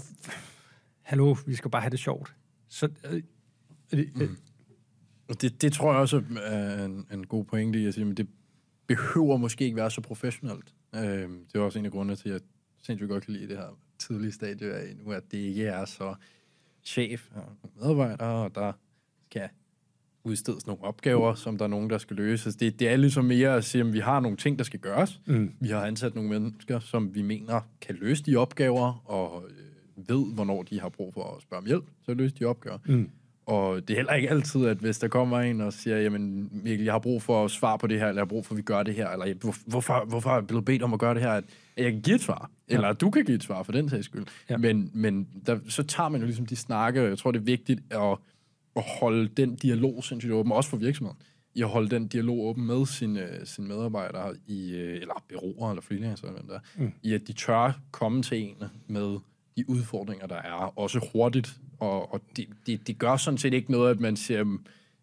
hallo, 1.01 1.35
vi 1.45 1.55
skal 1.55 1.71
bare 1.71 1.81
have 1.81 1.91
det 1.91 1.99
sjovt. 1.99 2.35
Så, 2.69 2.89
øh, 3.11 3.21
øh, 3.93 4.05
mm. 4.15 4.37
det, 5.41 5.61
det 5.61 5.73
tror 5.73 5.91
jeg 5.91 6.01
også 6.01 6.23
er 6.43 6.85
en, 6.85 7.05
en 7.13 7.27
god 7.27 7.45
pointe 7.45 7.79
i 7.79 7.85
at 7.85 7.93
sige, 7.93 8.05
men 8.05 8.17
det 8.17 8.27
behøver 8.87 9.37
måske 9.37 9.65
ikke 9.65 9.77
være 9.77 9.91
så 9.91 10.01
professionelt. 10.01 10.73
Øh, 10.95 11.01
det 11.01 11.55
er 11.55 11.59
også 11.59 11.79
en 11.79 11.85
af 11.85 11.91
grundene 11.91 12.15
til, 12.15 12.29
at 12.29 12.41
sindssygt 12.87 13.09
godt 13.09 13.25
kan 13.25 13.33
lide 13.33 13.47
det 13.47 13.57
her 13.57 13.77
tidlige 13.99 14.31
stadie 14.31 14.73
af 14.73 14.95
nu, 14.95 15.11
at 15.11 15.23
det 15.31 15.37
ikke 15.37 15.65
er 15.65 15.85
så 15.85 16.15
chef 16.83 17.29
og 17.35 17.69
medarbejdere, 17.75 18.43
og 18.43 18.55
der 18.55 18.73
kan 19.31 19.49
udstedes 20.23 20.67
nogle 20.67 20.83
opgaver, 20.83 21.35
som 21.35 21.57
der 21.57 21.65
er 21.65 21.69
nogen, 21.69 21.89
der 21.89 21.97
skal 21.97 22.15
løses. 22.15 22.55
Det, 22.55 22.79
det 22.79 22.89
er 22.89 22.95
ligesom 22.95 23.25
mere 23.25 23.55
at 23.55 23.63
sige, 23.63 23.81
at 23.81 23.93
vi 23.93 23.99
har 23.99 24.19
nogle 24.19 24.37
ting, 24.37 24.57
der 24.57 24.63
skal 24.63 24.79
gøres. 24.79 25.21
Mm. 25.25 25.53
Vi 25.59 25.67
har 25.67 25.85
ansat 25.85 26.15
nogle 26.15 26.29
mennesker, 26.29 26.79
som 26.79 27.15
vi 27.15 27.21
mener 27.21 27.61
kan 27.81 27.95
løse 27.95 28.23
de 28.23 28.35
opgaver, 28.35 29.03
og 29.05 29.43
øh, 29.49 30.09
ved, 30.09 30.33
hvornår 30.33 30.63
de 30.63 30.79
har 30.79 30.89
brug 30.89 31.13
for 31.13 31.35
at 31.35 31.41
spørge 31.41 31.61
om 31.61 31.65
hjælp 31.65 31.85
at 32.07 32.17
løse 32.17 32.35
de 32.35 32.45
opgaver. 32.45 32.77
Mm. 32.85 33.09
Og 33.47 33.87
det 33.87 33.93
er 33.93 33.97
heller 33.97 34.13
ikke 34.13 34.29
altid, 34.29 34.65
at 34.65 34.77
hvis 34.77 34.99
der 34.99 35.07
kommer 35.07 35.39
en 35.39 35.61
og 35.61 35.73
siger, 35.73 35.97
jamen 35.97 36.49
Mikkel, 36.51 36.85
jeg 36.85 36.93
har 36.93 36.99
brug 36.99 37.21
for 37.21 37.45
at 37.45 37.51
svare 37.51 37.77
på 37.77 37.87
det 37.87 37.99
her, 37.99 38.07
eller 38.07 38.19
jeg 38.19 38.25
har 38.25 38.29
brug 38.29 38.45
for, 38.45 38.53
at 38.53 38.57
vi 38.57 38.61
gør 38.61 38.83
det 38.83 38.95
her, 38.95 39.09
eller 39.09 39.33
hvorfor, 39.65 40.05
hvorfor 40.05 40.29
er 40.29 40.33
jeg 40.33 40.47
blevet 40.47 40.65
bedt 40.65 40.83
om 40.83 40.93
at 40.93 40.99
gøre 40.99 41.13
det 41.13 41.21
her, 41.21 41.31
at 41.31 41.43
jeg 41.77 41.91
kan 41.91 42.01
give 42.01 42.15
et 42.15 42.21
svar, 42.21 42.51
eller 42.67 42.87
ja. 42.87 42.93
du 42.93 43.09
kan 43.09 43.25
give 43.25 43.35
et 43.35 43.43
svar 43.43 43.63
for 43.63 43.71
den 43.71 43.89
sags 43.89 44.05
skyld. 44.05 44.25
Ja. 44.49 44.57
Men, 44.57 44.91
men 44.93 45.27
der, 45.45 45.59
så 45.69 45.83
tager 45.83 46.09
man 46.09 46.21
jo 46.21 46.25
ligesom 46.25 46.45
de 46.45 46.55
snakke, 46.55 47.01
og 47.01 47.09
jeg 47.09 47.17
tror, 47.17 47.31
det 47.31 47.39
er 47.39 47.43
vigtigt 47.43 47.79
at, 47.89 48.17
at 48.75 48.83
holde 48.99 49.27
den 49.27 49.55
dialog 49.55 50.03
sindssygt 50.03 50.33
åben, 50.33 50.51
også 50.51 50.69
for 50.69 50.77
virksomheden, 50.77 51.17
i 51.55 51.61
at 51.61 51.69
holde 51.69 51.89
den 51.89 52.07
dialog 52.07 52.39
åben 52.39 52.65
med 52.65 52.85
sine, 52.85 53.27
sine 53.43 53.67
medarbejdere, 53.67 54.35
i, 54.47 54.75
eller 54.75 55.23
byråer 55.29 55.69
eller 55.69 55.81
freelancer, 55.81 56.27
eller 56.27 56.41
der, 56.41 56.59
mm. 56.77 56.91
i 57.03 57.13
at 57.13 57.27
de 57.27 57.33
tør 57.33 57.79
komme 57.91 58.23
til 58.23 58.37
en 58.37 58.55
med 58.87 59.17
de 59.57 59.69
udfordringer, 59.69 60.27
der 60.27 60.35
er, 60.35 60.79
også 60.79 61.09
hurtigt. 61.13 61.59
Og, 61.79 62.13
og 62.13 62.21
det, 62.35 62.47
det, 62.67 62.87
det 62.87 62.97
gør 62.97 63.17
sådan 63.17 63.37
set 63.37 63.53
ikke 63.53 63.71
noget, 63.71 63.91
at 63.91 63.99
man 63.99 64.15
siger, 64.15 64.43
det 64.43 64.53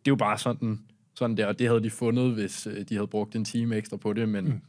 er 0.07 0.09
jo 0.09 0.17
bare 0.17 0.39
sådan, 0.39 0.81
sådan 1.15 1.37
der, 1.37 1.47
og 1.47 1.59
det 1.59 1.69
havde 1.69 1.83
de 1.83 1.91
fundet, 1.91 2.33
hvis 2.35 2.67
øh, 2.67 2.89
de 2.89 2.95
havde 2.95 3.07
brugt 3.07 3.37
en 3.37 3.45
time 3.45 3.77
ekstra 3.77 3.97
på 3.97 4.13
det, 4.13 4.29
men, 4.29 4.45
mm. 4.45 4.61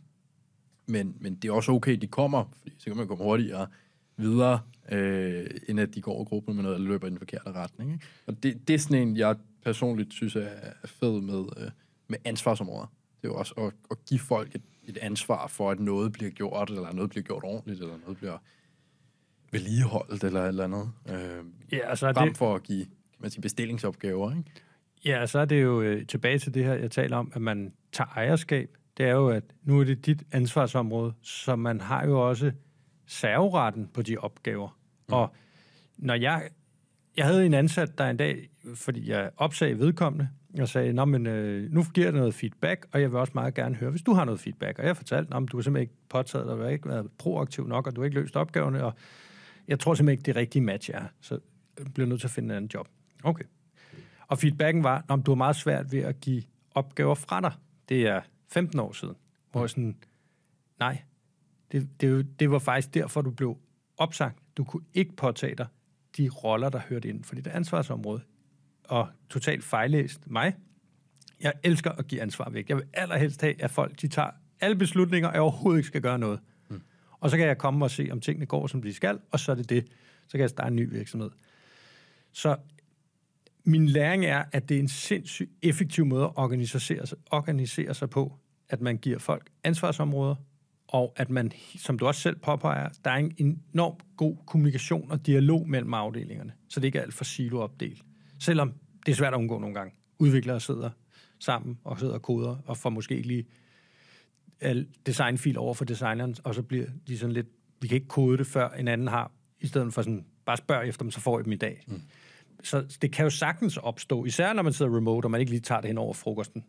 men, 0.86 1.16
men 1.20 1.36
det 1.36 1.48
er 1.48 1.54
også 1.54 1.72
okay, 1.72 1.96
at 1.96 2.02
de 2.02 2.08
kommer, 2.08 2.46
fordi 2.60 2.76
så 2.78 2.86
kan 2.86 2.98
man 2.98 3.08
komme 3.08 3.24
hurtigere 3.24 3.68
videre, 4.18 4.60
øh, 4.92 5.46
end 5.68 5.80
at 5.80 5.96
de 5.96 6.02
går 6.02 6.20
og 6.20 6.26
gruppen 6.26 6.56
med 6.56 6.64
noget, 6.64 6.76
eller 6.76 6.90
løber 6.90 7.08
i 7.08 7.10
den 7.10 7.18
forkerte 7.18 7.52
retning. 7.52 7.94
Ikke? 7.94 8.06
Og 8.26 8.44
det, 8.44 8.68
det 8.68 8.74
er 8.74 8.78
sådan 8.78 9.08
en, 9.08 9.18
jeg 9.18 9.36
personligt 9.64 10.14
synes 10.14 10.36
er 10.36 10.48
fed 10.86 11.22
med, 11.22 11.46
øh, 11.58 11.72
med 12.08 12.18
ansvarsområder. 12.26 12.92
Det 13.22 13.28
er 13.28 13.32
jo 13.34 13.36
også 13.36 13.54
at, 13.58 13.74
at 13.92 14.06
give 14.06 14.20
folk 14.20 14.56
et, 14.56 14.62
et 14.84 14.98
ansvar 14.98 15.48
for, 15.48 15.72
at 15.72 15.80
noget 15.80 16.12
bliver 16.12 16.32
gjort, 16.32 16.70
eller 16.70 16.94
noget 16.94 17.10
bliver 17.10 17.24
gjort 17.24 17.44
ordentligt, 17.44 17.82
eller 17.82 17.98
noget 17.98 18.18
bliver 18.18 18.38
vedligeholdt 19.56 20.24
eller 20.24 20.42
et 20.42 20.48
eller 20.48 20.64
andet. 20.64 20.92
Øh, 21.10 21.44
ja, 21.72 21.90
altså 21.90 22.14
frem 22.14 22.28
det... 22.28 22.38
for 22.38 22.56
at 22.56 22.64
give 22.64 22.86
man 23.26 23.32
sige, 23.32 23.42
bestillingsopgaver, 23.42 24.32
ikke? 24.32 24.44
Ja, 25.06 25.26
så 25.26 25.40
er 25.40 25.46
det 25.46 25.64
jo 25.64 25.82
øh, 25.82 26.06
tilbage 26.08 26.40
til 26.40 26.54
det 26.54 26.66
her, 26.66 26.74
jeg 26.74 26.92
taler 26.92 27.18
om, 27.18 27.32
at 27.36 27.42
man 27.42 27.74
tager 27.92 28.08
ejerskab. 28.08 28.70
Det 28.98 29.06
er 29.06 29.12
jo, 29.12 29.30
at 29.30 29.44
nu 29.64 29.80
er 29.80 29.84
det 29.84 30.06
dit 30.06 30.24
ansvarsområde, 30.32 31.14
så 31.22 31.56
man 31.56 31.82
har 31.82 32.06
jo 32.06 32.30
også 32.30 32.52
serveretten 33.06 33.88
på 33.94 34.02
de 34.02 34.18
opgaver. 34.18 34.78
Mm. 35.08 35.14
Og 35.14 35.36
når 35.98 36.14
jeg... 36.14 36.50
Jeg 37.18 37.26
havde 37.26 37.46
en 37.46 37.54
ansat, 37.54 37.98
der 37.98 38.10
en 38.10 38.18
dag, 38.18 38.50
fordi 38.76 39.10
jeg 39.10 39.30
opsagde 39.38 39.80
vedkommende, 39.80 40.30
og 40.60 40.68
sagde, 40.68 40.94
Nå, 40.94 41.06
men, 41.06 41.28
øh, 41.28 41.72
nu 41.72 41.84
giver 41.94 42.08
jeg 42.08 42.14
noget 42.14 42.34
feedback, 42.34 42.86
og 42.92 43.02
jeg 43.02 43.12
vil 43.12 43.20
også 43.20 43.32
meget 43.36 43.54
gerne 43.54 43.76
høre, 43.76 43.90
hvis 43.90 44.02
du 44.02 44.14
har 44.14 44.26
noget 44.26 44.40
feedback. 44.40 44.80
Og 44.80 44.86
jeg 44.86 44.98
fortalte, 44.98 45.32
om 45.32 45.48
du 45.48 45.58
har 45.58 45.62
simpelthen 45.62 45.82
ikke 45.82 45.94
påtaget 46.10 46.48
dig, 46.48 46.58
du 46.58 46.62
har 46.62 46.70
ikke 46.70 46.90
været 46.90 47.08
proaktiv 47.18 47.68
nok, 47.68 47.88
og 47.88 47.96
du 47.96 48.02
har 48.02 48.06
ikke 48.06 48.20
løst 48.20 48.36
opgaverne, 48.36 48.84
og 48.84 48.94
jeg 49.68 49.80
tror 49.80 49.94
simpelthen 49.94 50.20
ikke, 50.20 50.26
det 50.26 50.36
rigtige 50.36 50.62
match 50.62 50.90
er, 50.94 51.04
så 51.22 51.40
jeg 51.80 51.94
bliver 51.94 52.08
nødt 52.08 52.20
til 52.20 52.28
at 52.28 52.32
finde 52.32 52.48
en 52.48 52.58
anden 52.58 52.72
job. 52.74 52.88
Okay. 53.24 53.44
Og 54.28 54.38
feedbacken 54.38 54.84
var, 54.84 55.06
om 55.08 55.24
du 55.24 55.32
har 55.32 55.36
meget 55.36 55.56
svært 55.56 55.92
ved 55.92 56.00
at 56.00 56.20
give 56.20 56.44
opgaver 56.72 57.16
fra 57.16 57.42
dig. 57.42 57.54
Det 57.90 58.08
er 58.08 58.22
15 58.52 58.80
år 58.80 58.94
siden. 58.94 59.16
Hvor 59.52 59.62
jeg 59.62 59.70
sådan, 59.70 59.98
nej, 60.80 61.02
det, 61.72 61.90
det, 62.02 62.40
det 62.40 62.52
var 62.52 62.60
faktisk 62.60 62.94
derfor, 62.94 63.22
du 63.22 63.32
blev 63.32 63.58
opsagt. 63.98 64.38
Du 64.58 64.64
kunne 64.64 64.84
ikke 64.94 65.16
påtage 65.16 65.56
dig 65.56 65.68
de 66.18 66.30
roller, 66.30 66.70
der 66.70 66.80
hørte 66.90 67.10
ind 67.10 67.24
for 67.24 67.36
dit 67.36 67.48
ansvarsområde. 67.48 68.22
Og 68.84 69.08
totalt 69.30 69.64
fejlæst 69.64 70.32
mig. 70.32 70.56
Jeg 71.42 71.54
elsker 71.64 71.92
at 71.92 72.08
give 72.08 72.22
ansvar 72.22 72.50
væk. 72.50 72.70
Jeg 72.70 72.78
vil 72.78 72.86
allerhelst 72.94 73.42
have, 73.42 73.62
at 73.62 73.72
folk 73.72 74.02
de 74.02 74.08
tager 74.08 74.30
alle 74.62 74.76
beslutninger, 74.76 75.28
og 75.30 75.34
jeg 75.34 75.42
overhovedet 75.42 75.80
ikke 75.80 75.88
skal 75.88 76.02
gøre 76.02 76.20
noget. 76.20 76.40
Og 77.26 77.32
så 77.32 77.38
kan 77.38 77.48
jeg 77.48 77.58
komme 77.58 77.86
og 77.86 77.92
se, 77.92 78.08
om 78.12 78.20
tingene 78.20 78.46
går, 78.46 78.68
som 78.68 78.82
de 78.82 78.94
skal, 78.94 79.20
og 79.32 79.40
så 79.40 79.52
er 79.52 79.56
det 79.56 79.70
det. 79.70 79.86
Så 80.28 80.32
kan 80.32 80.40
jeg 80.40 80.50
starte 80.50 80.68
en 80.68 80.76
ny 80.76 80.90
virksomhed. 80.90 81.30
Så 82.32 82.58
min 83.64 83.86
læring 83.86 84.26
er, 84.26 84.44
at 84.52 84.70
det 84.70 84.78
er 84.78 84.80
en 84.80 84.88
sindssygt 84.88 85.52
effektiv 85.62 86.06
måde 86.06 86.24
at 86.24 86.32
organisere 86.36 87.08
sig, 87.08 87.18
organisere 87.32 87.94
sig 87.94 88.10
på, 88.10 88.34
at 88.70 88.82
man 88.82 88.98
giver 88.98 89.20
folk 89.20 89.50
ansvarsområder, 89.64 90.36
og 90.88 91.14
at 91.16 91.30
man, 91.30 91.52
som 91.78 92.00
du 92.00 92.08
også 92.08 92.22
selv 92.22 92.36
påpeger, 92.36 92.90
der 93.06 93.12
er 93.12 93.16
en 93.16 93.62
enorm 93.74 93.96
god 94.18 94.38
kommunikation 94.46 95.12
og 95.12 95.26
dialog 95.26 95.70
mellem 95.70 95.94
afdelingerne, 95.94 96.54
så 96.70 96.80
det 96.80 96.88
ikke 96.88 97.00
er 97.00 97.04
alt 97.04 97.14
for 97.14 97.24
siloopdelt. 97.24 98.04
Selvom 98.40 98.74
det 99.06 99.12
er 99.12 99.16
svært 99.16 99.34
at 99.34 99.38
undgå 99.38 99.60
nogle 99.60 99.76
gange. 99.76 99.94
Udviklere 100.20 100.60
sidder 100.60 100.90
sammen 101.40 101.80
og 101.84 102.00
sidder 102.00 102.14
og 102.14 102.22
koder, 102.22 102.58
og 102.66 102.78
får 102.78 102.90
måske 102.90 103.16
ikke 103.16 103.28
lige 103.28 103.46
designfil 105.06 105.58
over 105.58 105.74
for 105.74 105.86
designeren, 105.86 106.36
og 106.44 106.56
så 106.56 106.62
bliver 106.62 106.86
de 107.08 107.18
sådan 107.18 107.34
lidt, 107.34 107.48
vi 107.82 107.88
kan 107.88 107.96
ikke 107.96 108.08
kode 108.08 108.38
det, 108.38 108.48
før 108.48 108.70
en 108.70 108.88
anden 108.88 109.08
har, 109.08 109.32
i 109.60 109.68
stedet 109.68 109.94
for 109.94 110.02
sådan, 110.02 110.26
bare 110.46 110.58
spørg 110.58 110.88
efter 110.88 111.04
dem, 111.04 111.12
så 111.12 111.20
får 111.20 111.40
I 111.40 111.44
dem 111.44 111.52
i 111.52 111.56
dag. 111.56 111.84
Mm. 111.88 112.02
Så 112.64 112.98
det 113.02 113.12
kan 113.12 113.24
jo 113.24 113.30
sagtens 113.30 113.78
opstå, 113.78 114.26
især 114.26 114.54
når 114.54 114.64
man 114.64 114.74
sidder 114.74 114.98
remote, 114.98 115.26
og 115.26 115.32
man 115.32 115.40
ikke 115.40 115.52
lige 115.52 115.62
tager 115.62 115.82
det 115.82 115.88
hen 115.88 115.98
over 115.98 116.14
frokosten. 116.14 116.64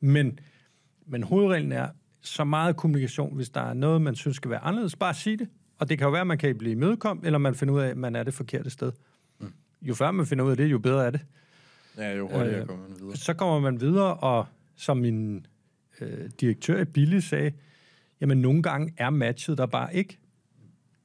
Men, 0.00 0.38
men 1.06 1.22
hovedreglen 1.22 1.72
er, 1.72 1.88
så 2.22 2.44
meget 2.44 2.76
kommunikation, 2.76 3.36
hvis 3.36 3.50
der 3.50 3.60
er 3.60 3.74
noget, 3.74 4.02
man 4.02 4.14
synes 4.14 4.36
skal 4.36 4.50
være 4.50 4.60
anderledes, 4.60 4.96
bare 4.96 5.14
sig 5.14 5.38
det. 5.38 5.48
Og 5.78 5.88
det 5.88 5.98
kan 5.98 6.04
jo 6.04 6.10
være, 6.10 6.20
at 6.20 6.26
man 6.26 6.38
kan 6.38 6.58
blive 6.58 6.72
imødekom, 6.72 7.20
eller 7.24 7.38
man 7.38 7.54
finder 7.54 7.74
ud 7.74 7.80
af, 7.80 7.88
at 7.88 7.96
man 7.96 8.16
er 8.16 8.22
det 8.22 8.34
forkerte 8.34 8.70
sted. 8.70 8.92
Mm. 9.40 9.52
Jo 9.82 9.94
før 9.94 10.10
man 10.10 10.26
finder 10.26 10.44
ud 10.44 10.50
af 10.50 10.56
det, 10.56 10.66
jo 10.66 10.78
bedre 10.78 11.06
er 11.06 11.10
det. 11.10 11.20
Ja, 11.98 12.16
jo 12.16 12.28
hurtigere 12.28 12.60
øh, 12.60 12.66
kommer 12.66 12.88
man 12.88 12.96
videre. 13.00 13.16
Så 13.16 13.34
kommer 13.34 13.60
man 13.60 13.80
videre, 13.80 14.14
og 14.14 14.46
som 14.76 14.96
min 14.96 15.46
øh, 16.02 16.30
direktør 16.40 16.80
i 16.80 16.84
Billy 16.84 17.18
sagde, 17.18 17.52
jamen 18.20 18.38
nogle 18.38 18.62
gange 18.62 18.94
er 18.96 19.10
matchet 19.10 19.58
der 19.58 19.66
bare 19.66 19.94
ikke. 19.94 20.18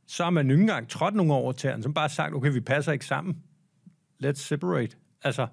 Så 0.05 0.23
har 0.23 0.29
man 0.29 0.51
ikke 0.51 0.61
engang 0.61 0.89
trådt 0.89 1.15
nogle 1.15 1.33
over 1.33 1.51
til 1.51 1.73
som 1.81 1.93
bare 1.93 2.09
sagt, 2.09 2.35
okay, 2.35 2.51
vi 2.51 2.59
passer 2.59 2.91
ikke 2.91 3.05
sammen. 3.05 3.37
Let's 4.23 4.33
separate. 4.33 4.97
Altså, 5.23 5.47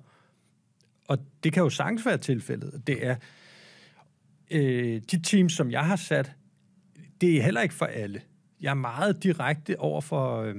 og 1.08 1.18
det 1.44 1.52
kan 1.52 1.62
jo 1.62 1.70
sagtens 1.70 2.06
være 2.06 2.18
tilfældet. 2.18 2.86
Det 2.86 3.06
er, 3.06 3.16
øh, 4.50 5.02
de 5.10 5.22
teams, 5.22 5.52
som 5.52 5.70
jeg 5.70 5.86
har 5.86 5.96
sat, 5.96 6.32
det 7.20 7.36
er 7.36 7.42
heller 7.42 7.60
ikke 7.60 7.74
for 7.74 7.86
alle. 7.86 8.22
Jeg 8.60 8.70
er 8.70 8.74
meget 8.74 9.22
direkte 9.22 9.80
over 9.80 10.00
for, 10.00 10.42
øh, 10.42 10.54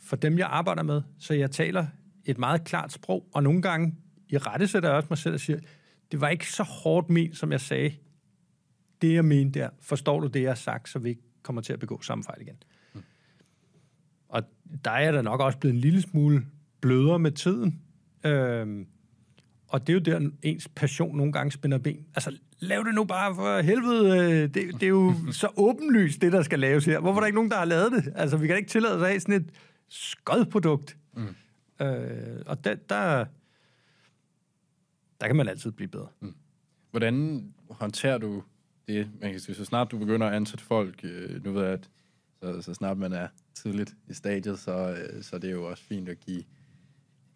for 0.00 0.16
dem, 0.16 0.38
jeg 0.38 0.46
arbejder 0.50 0.82
med, 0.82 1.02
så 1.18 1.34
jeg 1.34 1.50
taler 1.50 1.86
et 2.24 2.38
meget 2.38 2.64
klart 2.64 2.92
sprog, 2.92 3.26
og 3.34 3.42
nogle 3.42 3.62
gange 3.62 3.94
i 4.28 4.38
rette 4.38 4.68
sætter 4.68 4.88
jeg 4.88 4.96
også 4.96 5.06
mig 5.10 5.18
selv 5.18 5.34
og 5.34 5.40
siger, 5.40 5.58
det 6.12 6.20
var 6.20 6.28
ikke 6.28 6.52
så 6.52 6.62
hårdt 6.62 7.10
ment, 7.10 7.36
som 7.36 7.52
jeg 7.52 7.60
sagde. 7.60 7.92
Det, 9.02 9.14
jeg 9.14 9.24
mente 9.24 9.60
der, 9.60 9.68
forstår 9.80 10.20
du 10.20 10.26
det, 10.26 10.42
jeg 10.42 10.50
har 10.50 10.54
sagt, 10.54 10.88
så 10.88 10.98
vi 10.98 11.08
ikke 11.08 11.22
kommer 11.42 11.62
til 11.62 11.72
at 11.72 11.78
begå 11.78 12.02
samme 12.02 12.24
fejl 12.24 12.40
igen. 12.40 12.56
Mm. 12.94 13.02
Og 14.28 14.42
der 14.84 14.90
er 14.90 15.12
der 15.12 15.22
nok 15.22 15.40
også 15.40 15.58
blevet 15.58 15.74
en 15.74 15.80
lille 15.80 16.02
smule 16.02 16.46
blødere 16.80 17.18
med 17.18 17.30
tiden. 17.30 17.80
Øhm, 18.24 18.86
og 19.68 19.86
det 19.86 19.92
er 19.92 19.94
jo 19.94 20.00
der, 20.00 20.30
ens 20.42 20.68
passion 20.68 21.16
nogle 21.16 21.32
gange 21.32 21.52
spænder 21.52 21.78
ben. 21.78 22.06
Altså, 22.14 22.38
lav 22.58 22.84
det 22.84 22.94
nu 22.94 23.04
bare 23.04 23.34
for 23.34 23.60
helvede. 23.60 24.42
Det, 24.42 24.54
det 24.54 24.82
er 24.82 24.88
jo 24.88 25.14
så 25.32 25.48
åbenlyst, 25.56 26.22
det 26.22 26.32
der 26.32 26.42
skal 26.42 26.58
laves 26.58 26.84
her. 26.84 27.00
Hvorfor 27.00 27.16
er 27.16 27.20
der 27.20 27.26
ikke 27.26 27.36
nogen, 27.36 27.50
der 27.50 27.56
har 27.56 27.64
lavet 27.64 27.92
det? 27.92 28.12
Altså, 28.16 28.36
vi 28.36 28.46
kan 28.46 28.56
ikke 28.56 28.68
tillade 28.68 28.96
os 28.96 29.02
af 29.02 29.20
sådan 29.20 29.34
et 29.34 29.50
skodprodukt. 29.88 30.96
Mm. 31.16 31.86
Øh, 31.86 32.42
og 32.46 32.64
der, 32.64 32.74
der, 32.74 33.24
der 35.20 35.26
kan 35.26 35.36
man 35.36 35.48
altid 35.48 35.70
blive 35.70 35.88
bedre. 35.88 36.08
Mm. 36.20 36.34
Hvordan 36.90 37.44
håndterer 37.70 38.18
du 38.18 38.42
det? 38.88 39.10
Man 39.20 39.30
kan 39.30 39.40
sige, 39.40 39.54
så 39.54 39.64
snart 39.64 39.90
du 39.90 39.98
begynder 39.98 40.26
at 40.26 40.34
ansætte 40.34 40.64
folk, 40.64 41.00
øh, 41.02 41.44
nu 41.44 41.52
ved 41.52 41.62
jeg, 41.62 41.72
at 41.72 41.90
så, 42.42 42.62
så 42.62 42.74
snart 42.74 42.98
man 42.98 43.12
er 43.12 43.28
tidligt 43.54 43.94
i 44.08 44.14
stadiet, 44.14 44.58
så, 44.58 44.90
øh, 44.90 45.22
så 45.22 45.38
det 45.38 45.50
er 45.50 45.54
jo 45.54 45.70
også 45.70 45.82
fint 45.82 46.08
at 46.08 46.20
give 46.20 46.44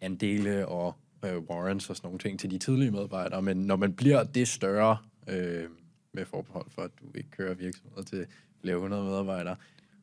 andele 0.01 0.67
og 0.67 0.95
øh, 1.25 1.37
warrants 1.37 1.89
og 1.89 1.95
sådan 1.95 2.07
nogle 2.07 2.19
ting 2.19 2.39
til 2.39 2.51
de 2.51 2.57
tidlige 2.57 2.91
medarbejdere, 2.91 3.41
men 3.41 3.57
når 3.57 3.75
man 3.75 3.93
bliver 3.93 4.23
det 4.23 4.47
større, 4.47 4.97
øh, 5.27 5.69
med 6.13 6.25
forbehold 6.25 6.65
for, 6.69 6.81
at 6.81 6.91
du 7.01 7.05
ikke 7.15 7.29
kører 7.29 7.53
virksomheder 7.53 8.03
til 8.03 8.25
flere 8.61 8.77
hundrede 8.77 9.03
medarbejdere, 9.03 9.55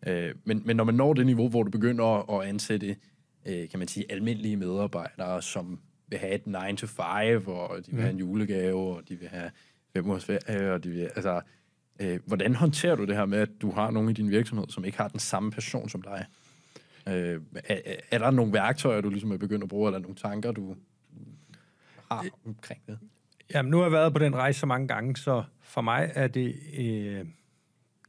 øh, 0.06 0.34
men, 0.44 0.62
men 0.64 0.76
når 0.76 0.84
man 0.84 0.94
når 0.94 1.14
det 1.14 1.26
niveau, 1.26 1.48
hvor 1.48 1.62
du 1.62 1.70
begynder 1.70 2.04
at, 2.04 2.40
at 2.42 2.48
ansætte, 2.48 2.96
øh, 3.46 3.68
kan 3.68 3.78
man 3.78 3.88
sige, 3.88 4.12
almindelige 4.12 4.56
medarbejdere, 4.56 5.42
som 5.42 5.80
vil 6.12 6.18
have 6.18 6.34
et 6.34 6.46
9 6.46 6.76
to 6.76 6.86
5, 6.86 7.48
og 7.48 7.76
de 7.86 7.90
vil 7.90 7.94
mm. 7.94 8.00
have 8.00 8.10
en 8.10 8.18
julegave, 8.18 8.96
og 8.96 9.08
de 9.08 9.16
vil 9.16 9.28
have 9.28 9.50
fem 9.92 10.06
ugers 10.06 10.24
ferie, 10.24 10.72
og 10.72 10.84
de 10.84 10.90
vil, 10.90 11.00
altså, 11.00 11.40
øh, 12.00 12.20
hvordan 12.26 12.54
håndterer 12.54 12.94
du 12.94 13.04
det 13.04 13.16
her 13.16 13.26
med, 13.26 13.38
at 13.38 13.50
du 13.62 13.70
har 13.70 13.90
nogle 13.90 14.10
i 14.10 14.14
din 14.14 14.30
virksomhed, 14.30 14.68
som 14.68 14.84
ikke 14.84 14.98
har 14.98 15.08
den 15.08 15.20
samme 15.20 15.50
passion 15.50 15.88
som 15.88 16.02
dig? 16.02 16.26
Øh, 17.08 17.40
er, 17.54 17.78
er 18.10 18.18
der 18.18 18.30
nogle 18.30 18.52
værktøjer, 18.52 19.00
du 19.00 19.10
ligesom 19.10 19.32
er 19.32 19.36
begyndt 19.36 19.62
at 19.62 19.68
bruge, 19.68 19.88
eller 19.88 19.98
nogle 19.98 20.16
tanker, 20.16 20.52
du, 20.52 20.76
har 22.10 22.26
omkring 22.46 22.80
det? 22.86 22.98
Jamen, 23.54 23.70
nu 23.70 23.76
har 23.76 23.84
jeg 23.84 23.92
været 23.92 24.12
på 24.12 24.18
den 24.18 24.36
rejse 24.36 24.60
så 24.60 24.66
mange 24.66 24.88
gange, 24.88 25.16
så 25.16 25.44
for 25.60 25.80
mig 25.80 26.12
er 26.14 26.28
det, 26.28 26.56
øh, 26.78 27.24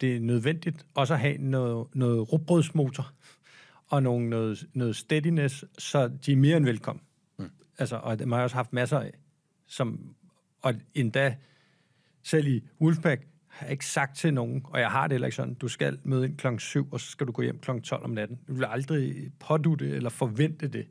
det 0.01 0.15
er 0.15 0.19
nødvendigt 0.19 0.86
også 0.95 1.13
at 1.13 1.19
have 1.19 1.38
noget, 1.38 1.88
noget 1.93 2.33
rugbrødsmotor 2.33 3.12
og 3.88 4.03
nogle, 4.03 4.29
noget, 4.29 4.67
noget 4.74 4.95
steadiness, 4.95 5.65
så 5.77 6.07
de 6.25 6.31
er 6.31 6.36
mere 6.36 6.57
end 6.57 6.65
velkommen. 6.65 7.03
Altså, 7.83 7.95
og 7.95 8.17
man 8.19 8.29
har 8.29 8.37
jeg 8.37 8.43
også 8.43 8.55
haft 8.55 8.73
masser 8.73 8.99
af. 8.99 9.11
Som, 9.67 10.15
og 10.61 10.73
endda 10.93 11.35
selv 12.21 12.47
i 12.47 12.63
Wolfpack 12.81 13.27
har 13.47 13.65
jeg 13.65 13.71
ikke 13.71 13.85
sagt 13.85 14.17
til 14.17 14.33
nogen, 14.33 14.61
og 14.65 14.79
jeg 14.79 14.91
har 14.91 15.07
det 15.07 15.11
heller 15.11 15.27
ikke 15.27 15.35
sådan, 15.35 15.53
du 15.53 15.67
skal 15.67 15.99
møde 16.03 16.25
ind 16.25 16.37
klokken 16.37 16.59
7, 16.59 16.87
og 16.91 16.99
så 16.99 17.11
skal 17.11 17.27
du 17.27 17.31
gå 17.31 17.41
hjem 17.41 17.59
klokken 17.59 17.83
12 17.83 18.03
om 18.03 18.09
natten. 18.09 18.39
Du 18.47 18.53
vil 18.53 18.65
aldrig 18.65 19.31
pådute 19.39 19.89
eller 19.89 20.09
forvente 20.09 20.67
det. 20.67 20.87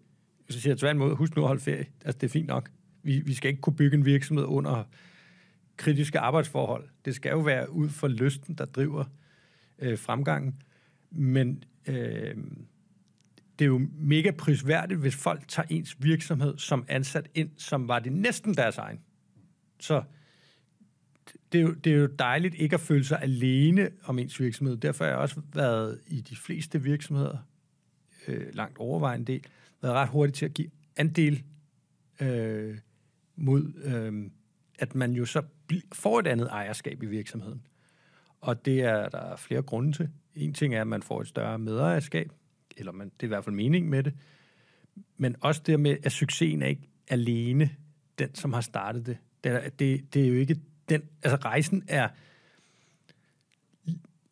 Så 0.51 0.61
siger 0.61 0.73
jeg 0.73 0.79
tværtimod, 0.79 1.17
husk 1.17 1.37
nu 1.37 1.43
at 1.43 1.49
holde 1.49 1.61
ferie. 1.61 1.87
Altså, 2.05 2.19
det 2.19 2.27
er 2.27 2.31
fint 2.33 2.47
nok. 2.47 2.71
Vi, 3.03 3.21
vi 3.21 3.35
skal 3.35 3.49
ikke 3.49 3.61
kunne 3.61 3.77
bygge 3.77 3.97
en 3.97 4.05
virksomhed 4.05 4.45
under 4.45 4.85
kritiske 5.77 6.19
arbejdsforhold. 6.19 6.89
Det 7.05 7.15
skal 7.15 7.31
jo 7.31 7.39
være 7.39 7.71
ud 7.71 7.89
for 7.89 8.09
lysten, 8.09 8.55
der 8.55 8.65
driver 8.65 9.05
øh, 9.79 9.99
fremgangen. 9.99 10.63
Men 11.11 11.65
øh, 11.89 12.37
det 13.59 13.65
er 13.65 13.69
jo 13.69 13.81
mega 13.99 14.31
prisværdigt, 14.31 15.01
hvis 15.01 15.17
folk 15.17 15.49
tager 15.49 15.67
ens 15.71 15.97
virksomhed 15.99 16.59
som 16.59 16.85
ansat 16.89 17.29
ind, 17.35 17.51
som 17.57 17.89
var 17.89 17.99
det 17.99 18.13
næsten 18.13 18.55
deres 18.55 18.79
egen. 18.79 19.01
Så 19.81 20.03
det 21.53 21.59
er, 21.59 21.63
jo, 21.63 21.73
det 21.73 21.93
er 21.93 21.97
jo 21.97 22.07
dejligt 22.07 22.55
ikke 22.55 22.75
at 22.75 22.81
føle 22.81 23.05
sig 23.05 23.23
alene 23.23 23.91
om 24.05 24.19
ens 24.19 24.41
virksomhed. 24.41 24.77
Derfor 24.77 25.05
har 25.05 25.11
jeg 25.11 25.19
også 25.19 25.41
været 25.55 26.01
i 26.07 26.21
de 26.21 26.37
fleste 26.37 26.83
virksomheder, 26.83 27.39
øh, 28.29 28.55
langt 28.55 28.79
overvejende 28.79 29.33
del, 29.33 29.45
været 29.83 29.95
ret 29.95 30.09
hurtigt 30.09 30.37
til 30.37 30.45
at 30.45 30.55
give 30.55 30.71
andel 30.97 31.43
øh, 32.21 32.79
mod, 33.37 33.73
øh, 33.85 34.31
at 34.79 34.95
man 34.95 35.13
jo 35.13 35.25
så 35.25 35.43
får 35.93 36.21
et 36.21 36.27
andet 36.27 36.49
ejerskab 36.51 37.03
i 37.03 37.07
virksomheden. 37.07 37.67
Og 38.41 38.65
det 38.65 38.81
er 38.81 39.09
der 39.09 39.37
flere 39.37 39.63
grunde 39.63 39.93
til. 39.93 40.09
En 40.35 40.55
ting 40.55 40.75
er, 40.75 40.81
at 40.81 40.87
man 40.87 41.03
får 41.03 41.21
et 41.21 41.29
større 41.29 41.59
medejerskab, 41.59 42.33
eller 42.77 42.93
man, 42.93 43.09
det 43.09 43.23
er 43.23 43.27
i 43.27 43.29
hvert 43.29 43.45
fald 43.45 43.57
mening 43.57 43.89
med 43.89 44.03
det. 44.03 44.15
Men 45.17 45.37
også 45.41 45.63
det 45.67 45.81
med, 45.81 45.97
at 46.03 46.13
succesen 46.13 46.63
er 46.63 46.67
ikke 46.67 46.89
alene 47.09 47.77
den, 48.19 48.35
som 48.35 48.53
har 48.53 48.61
startet 48.61 49.07
det. 49.07 49.19
Det 49.45 49.53
er, 49.53 49.69
det, 49.69 50.15
det 50.15 50.23
er 50.23 50.29
jo 50.29 50.35
ikke 50.35 50.61
den... 50.89 51.03
Altså 51.23 51.37
rejsen 51.37 51.85
er 51.89 52.09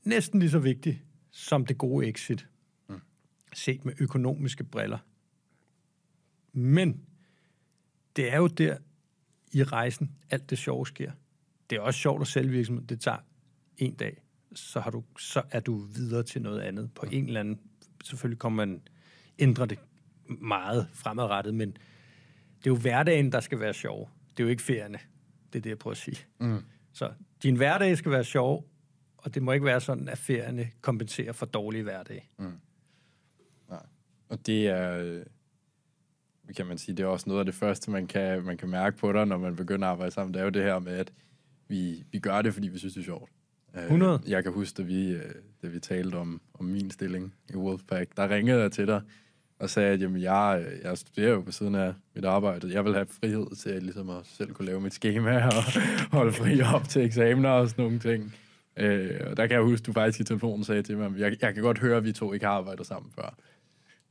næsten 0.04 0.40
lige 0.40 0.50
så 0.50 0.58
vigtig 0.58 1.02
som 1.30 1.66
det 1.66 1.78
gode 1.78 2.08
exit. 2.08 2.46
Mm. 2.88 3.00
Set 3.52 3.84
med 3.84 3.92
økonomiske 3.98 4.64
briller. 4.64 4.98
Men 6.52 7.04
det 8.16 8.32
er 8.32 8.36
jo 8.36 8.46
der, 8.46 8.76
i 9.52 9.62
rejsen, 9.62 10.10
alt 10.30 10.50
det 10.50 10.58
sjove 10.58 10.86
sker. 10.86 11.12
Det 11.70 11.76
er 11.76 11.80
også 11.80 12.00
sjovt 12.00 12.20
at 12.20 12.26
sælge 12.26 12.50
virksomhed. 12.50 12.84
Det 12.84 13.00
tager 13.00 13.18
en 13.76 13.94
dag, 13.94 14.22
så, 14.54 14.80
har 14.80 14.90
du, 14.90 15.04
så 15.18 15.42
er 15.50 15.60
du 15.60 15.78
videre 15.78 16.22
til 16.22 16.42
noget 16.42 16.60
andet. 16.60 16.90
På 16.94 17.06
en 17.12 17.26
eller 17.26 17.40
anden, 17.40 17.60
selvfølgelig 18.04 18.38
kommer 18.38 18.66
man 18.66 18.82
ændre 19.38 19.66
det 19.66 19.78
meget 20.28 20.88
fremadrettet, 20.94 21.54
men 21.54 21.68
det 22.58 22.66
er 22.66 22.70
jo 22.70 22.76
hverdagen, 22.76 23.32
der 23.32 23.40
skal 23.40 23.60
være 23.60 23.74
sjov. 23.74 24.10
Det 24.36 24.42
er 24.42 24.44
jo 24.44 24.50
ikke 24.50 24.62
ferierne. 24.62 24.98
Det 25.52 25.58
er 25.58 25.62
det, 25.62 25.70
jeg 25.70 25.78
prøver 25.78 25.92
at 25.92 25.98
sige. 25.98 26.18
Mm. 26.38 26.62
Så 26.92 27.12
din 27.42 27.56
hverdag 27.56 27.98
skal 27.98 28.12
være 28.12 28.24
sjov, 28.24 28.68
og 29.16 29.34
det 29.34 29.42
må 29.42 29.52
ikke 29.52 29.66
være 29.66 29.80
sådan, 29.80 30.08
at 30.08 30.18
ferierne 30.18 30.70
kompenserer 30.80 31.32
for 31.32 31.46
dårlige 31.46 31.82
hverdage. 31.82 32.28
Mm. 32.38 32.52
Nej. 33.68 33.86
Og 34.28 34.46
det 34.46 34.68
er, 34.68 34.98
øh, 34.98 35.22
kan 36.56 36.66
man 36.66 36.78
sige, 36.78 36.96
det 36.96 37.02
er 37.02 37.06
også 37.06 37.28
noget 37.28 37.40
af 37.40 37.44
det 37.46 37.54
første, 37.54 37.90
man 37.90 38.06
kan, 38.06 38.44
man 38.44 38.56
kan 38.56 38.68
mærke 38.68 38.96
på 38.96 39.12
dig, 39.12 39.26
når 39.26 39.38
man 39.38 39.56
begynder 39.56 39.86
at 39.86 39.92
arbejde 39.92 40.10
sammen. 40.10 40.34
Det 40.34 40.40
er 40.40 40.44
jo 40.44 40.50
det 40.50 40.62
her 40.62 40.78
med, 40.78 40.92
at 40.92 41.12
vi, 41.68 42.04
vi 42.12 42.18
gør 42.18 42.42
det, 42.42 42.54
fordi 42.54 42.68
vi 42.68 42.78
synes, 42.78 42.94
det 42.94 43.00
er 43.00 43.04
sjovt. 43.04 43.30
100. 43.74 44.20
Øh, 44.24 44.30
jeg 44.30 44.42
kan 44.42 44.52
huske, 44.52 44.76
da 44.76 44.82
vi, 44.82 45.08
øh, 45.08 45.22
da 45.62 45.68
vi 45.68 45.80
talte 45.80 46.14
om, 46.16 46.40
om 46.54 46.64
min 46.64 46.90
stilling 46.90 47.34
i 47.54 47.56
Wolfpack, 47.56 48.16
der 48.16 48.28
ringede 48.28 48.60
jeg 48.60 48.72
til 48.72 48.86
dig 48.86 49.02
og 49.58 49.70
sagde, 49.70 49.92
at 49.92 50.00
jamen, 50.00 50.22
jeg, 50.22 50.66
jeg 50.82 50.98
studerer 50.98 51.30
jo 51.30 51.40
på 51.40 51.52
siden 51.52 51.74
af 51.74 51.94
mit 52.14 52.24
arbejde. 52.24 52.72
Jeg 52.72 52.84
vil 52.84 52.94
have 52.94 53.06
frihed 53.06 53.56
til 53.56 53.70
at, 53.70 53.82
ligesom 53.82 54.10
at 54.10 54.20
selv 54.24 54.52
kunne 54.52 54.66
lave 54.66 54.80
mit 54.80 54.94
schema 54.94 55.46
og 55.46 55.62
holde 56.18 56.32
fri 56.32 56.60
op 56.74 56.88
til 56.88 57.04
eksamener 57.04 57.48
og 57.48 57.68
sådan 57.68 57.84
nogle 57.84 57.98
ting. 57.98 58.34
Øh, 58.76 59.20
og 59.30 59.36
der 59.36 59.46
kan 59.46 59.54
jeg 59.54 59.62
huske, 59.62 59.84
du 59.84 59.92
faktisk 59.92 60.20
i 60.20 60.24
telefonen 60.24 60.64
sagde 60.64 60.82
til 60.82 60.96
mig, 60.96 61.06
at 61.06 61.18
jeg, 61.18 61.42
jeg 61.42 61.54
kan 61.54 61.62
godt 61.62 61.78
høre, 61.78 61.96
at 61.96 62.04
vi 62.04 62.12
to 62.12 62.32
ikke 62.32 62.46
har 62.46 62.52
arbejdet 62.52 62.86
sammen 62.86 63.12
før. 63.12 63.36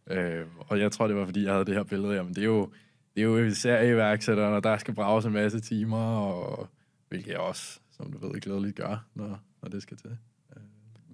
Øh, 0.10 0.46
og 0.60 0.80
jeg 0.80 0.92
tror, 0.92 1.08
det 1.08 1.16
var, 1.16 1.26
fordi 1.26 1.44
jeg 1.44 1.52
havde 1.52 1.66
det 1.66 1.76
her 1.76 1.84
billede. 1.84 2.14
Jamen, 2.14 2.34
det 2.34 2.42
er 2.42 2.46
jo, 2.46 2.70
det 3.16 3.22
er 3.22 3.26
jo 3.26 3.38
især 3.38 3.82
iværksætterne, 3.82 4.62
der 4.62 4.78
skal 4.78 4.94
brages 4.94 5.26
en 5.26 5.34
masse 5.34 5.60
timer, 5.60 6.18
og 6.18 6.68
hvilket 7.10 7.32
jeg 7.32 7.40
også, 7.40 7.80
som 7.92 8.12
du 8.12 8.28
ved, 8.28 8.42
glædeligt 8.42 8.76
gør, 8.76 9.06
når, 9.16 9.40
når 9.62 9.70
det 9.70 9.82
skal 9.82 9.98
til. 9.98 10.18
Øh, 10.56 10.64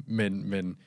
men 0.08 0.50
men 0.50 0.78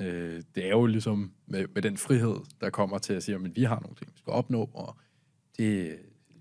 øh, 0.00 0.42
det 0.54 0.64
er 0.64 0.70
jo 0.70 0.86
ligesom 0.86 1.32
med, 1.46 1.66
med 1.74 1.82
den 1.82 1.96
frihed, 1.96 2.36
der 2.60 2.70
kommer 2.70 2.98
til 2.98 3.12
at 3.12 3.22
sige, 3.22 3.34
at 3.34 3.56
vi 3.56 3.62
har 3.62 3.80
nogle 3.80 3.96
ting, 3.96 4.10
vi 4.14 4.18
skal 4.18 4.30
opnå, 4.30 4.70
og 4.74 4.96
det, 5.56 5.98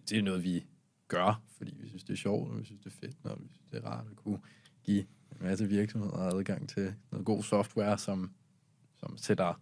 det 0.10 0.18
er 0.18 0.22
noget, 0.22 0.44
vi 0.44 0.66
gør, 1.08 1.42
fordi 1.58 1.76
vi 1.80 1.88
synes, 1.88 2.04
det 2.04 2.14
er 2.14 2.18
sjovt, 2.18 2.52
og 2.52 2.60
vi 2.60 2.66
synes, 2.66 2.82
det 2.82 2.88
er 2.88 2.96
fedt, 3.08 3.18
og 3.24 3.38
vi 3.42 3.48
synes, 3.52 3.70
det 3.72 3.84
er 3.84 3.88
rart 3.88 4.06
at 4.12 4.16
kunne 4.16 4.40
give 4.84 5.00
en 5.32 5.38
masse 5.42 5.68
virksomheder 5.68 6.18
adgang 6.18 6.70
til 6.70 6.94
noget 7.12 7.26
god 7.26 7.44
software, 7.44 7.98
som, 7.98 8.32
som 8.96 9.18
sætter 9.18 9.54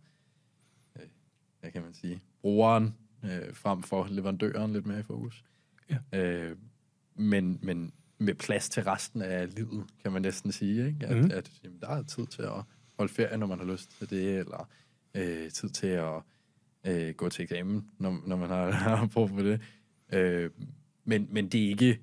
hvad 1.65 1.71
kan 1.71 1.81
man 1.81 1.93
sige, 1.93 2.21
brugeren 2.41 2.95
øh, 3.23 3.53
frem 3.53 3.83
for 3.83 4.07
leverandøren 4.09 4.73
lidt 4.73 4.85
mere 4.85 4.99
i 4.99 5.03
fokus. 5.03 5.43
Ja. 5.89 6.19
Øh, 6.21 6.57
men, 7.15 7.59
men 7.61 7.93
med 8.17 8.35
plads 8.35 8.69
til 8.69 8.83
resten 8.83 9.21
af 9.21 9.55
livet, 9.55 9.85
kan 10.03 10.11
man 10.11 10.21
næsten 10.21 10.51
sige, 10.51 10.87
ikke? 10.87 11.07
At, 11.07 11.17
mm. 11.17 11.31
at 11.33 11.51
jamen, 11.63 11.79
der 11.79 11.87
er 11.87 12.03
tid 12.03 12.25
til 12.25 12.41
at 12.41 12.63
holde 12.97 13.13
ferie, 13.13 13.37
når 13.37 13.47
man 13.47 13.59
har 13.59 13.65
lyst 13.65 13.97
til 13.97 14.09
det, 14.09 14.39
eller 14.39 14.69
øh, 15.15 15.51
tid 15.51 15.69
til 15.69 15.87
at 15.87 16.21
øh, 16.87 17.13
gå 17.13 17.29
til 17.29 17.43
eksamen, 17.43 17.85
når, 17.97 18.21
når 18.25 18.35
man 18.35 18.49
har, 18.49 18.71
har 18.97 19.09
brug 19.13 19.29
for 19.29 19.37
det. 19.37 19.61
Øh, 20.13 20.49
men, 21.03 21.27
men 21.31 21.47
det 21.47 21.65
er 21.65 21.69
ikke 21.69 21.99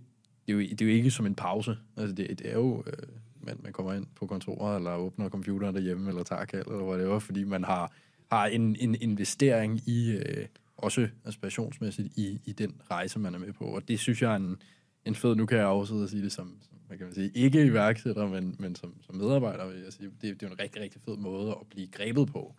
det 0.47 0.53
er, 0.53 0.57
jo, 0.57 0.61
det 0.61 0.81
er 0.81 0.87
jo 0.87 0.93
ikke 0.93 1.11
som 1.11 1.27
en 1.27 1.35
pause. 1.35 1.77
Altså 1.97 2.15
det, 2.15 2.39
det 2.39 2.49
er 2.49 2.55
jo, 2.55 2.85
øh, 2.87 3.09
man, 3.41 3.61
man 3.63 3.73
kommer 3.73 3.93
ind 3.93 4.07
på 4.15 4.27
kontoret, 4.27 4.77
eller 4.77 4.95
åbner 4.95 5.29
computeren 5.29 5.75
derhjemme, 5.75 6.09
eller 6.09 6.23
tager 6.23 6.45
kald, 6.45 6.67
eller 6.67 6.85
hvad 6.85 6.99
det 6.99 7.13
er, 7.13 7.19
fordi 7.19 7.45
man 7.45 7.65
har 7.65 7.93
har 8.33 8.47
en, 8.47 8.77
en 8.77 8.97
investering 9.01 9.81
i, 9.89 10.11
øh, 10.11 10.47
også 10.77 11.09
aspirationsmæssigt 11.25 12.09
i, 12.17 12.41
i 12.45 12.53
den 12.53 12.81
rejse, 12.91 13.19
man 13.19 13.35
er 13.35 13.39
med 13.39 13.53
på. 13.53 13.65
Og 13.65 13.89
det 13.89 13.99
synes 13.99 14.23
jeg 14.23 14.33
er 14.33 14.37
en, 14.37 14.57
en 15.05 15.15
fed, 15.15 15.35
nu 15.35 15.47
kan 15.47 15.59
jeg 15.59 15.67
også 15.67 15.95
og 15.95 16.09
sige 16.09 16.23
det 16.23 16.33
som, 16.33 16.59
som 16.61 16.79
hvad 16.87 16.99
kan 16.99 17.07
man 17.07 17.15
sige, 17.15 17.31
ikke 17.35 17.65
iværksætter, 17.65 18.29
men, 18.29 18.57
men 18.59 18.77
som, 18.77 18.95
som 19.03 19.17
medarbejder, 19.17 19.67
vil 19.67 19.83
jeg 19.83 19.93
sige. 19.93 20.11
Det, 20.21 20.41
det 20.41 20.43
er 20.43 20.51
en 20.51 20.61
rigtig, 20.61 20.83
rigtig 20.83 21.03
fed 21.03 21.17
måde 21.17 21.51
at 21.51 21.67
blive 21.71 21.89
grebet 21.89 22.29
på. 22.29 22.55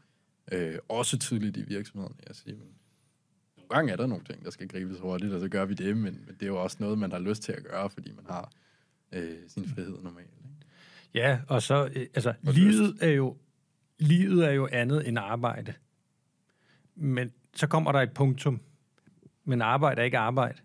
Øh, 0.51 0.77
også 0.89 1.17
tidligt 1.17 1.57
i 1.57 1.61
virksomheden, 1.61 2.15
jeg 2.27 2.35
sige. 2.35 2.55
Men 2.55 2.67
nogle 3.57 3.69
gange 3.69 3.91
er 3.91 3.95
der 3.95 4.07
nogle 4.07 4.23
ting, 4.23 4.45
der 4.45 4.51
skal 4.51 4.67
gribes 4.67 4.99
hurtigt, 4.99 5.33
og 5.33 5.39
så 5.39 5.49
gør 5.49 5.65
vi 5.65 5.73
det, 5.73 5.97
men, 5.97 6.03
men 6.03 6.35
det 6.39 6.43
er 6.43 6.47
jo 6.47 6.63
også 6.63 6.77
noget, 6.79 6.97
man 6.97 7.11
har 7.11 7.19
lyst 7.19 7.43
til 7.43 7.51
at 7.51 7.63
gøre, 7.63 7.89
fordi 7.89 8.11
man 8.11 8.25
har 8.29 8.51
øh, 9.11 9.37
sin 9.47 9.67
frihed 9.69 9.97
normalt. 10.01 10.27
Ikke? 10.27 10.65
Ja, 11.13 11.39
og 11.47 11.61
så, 11.61 11.85
øh, 11.95 12.07
altså, 12.13 12.33
og 12.47 12.53
livet 12.53 12.97
er 13.01 13.09
jo 13.09 13.37
livet 13.99 14.45
er 14.45 14.51
jo 14.51 14.69
andet 14.71 15.07
end 15.07 15.19
arbejde. 15.19 15.73
Men 16.95 17.31
så 17.53 17.67
kommer 17.67 17.91
der 17.91 17.99
et 17.99 18.13
punktum. 18.13 18.61
Men 19.43 19.61
arbejde 19.61 20.01
er 20.01 20.05
ikke 20.05 20.17
arbejde. 20.17 20.61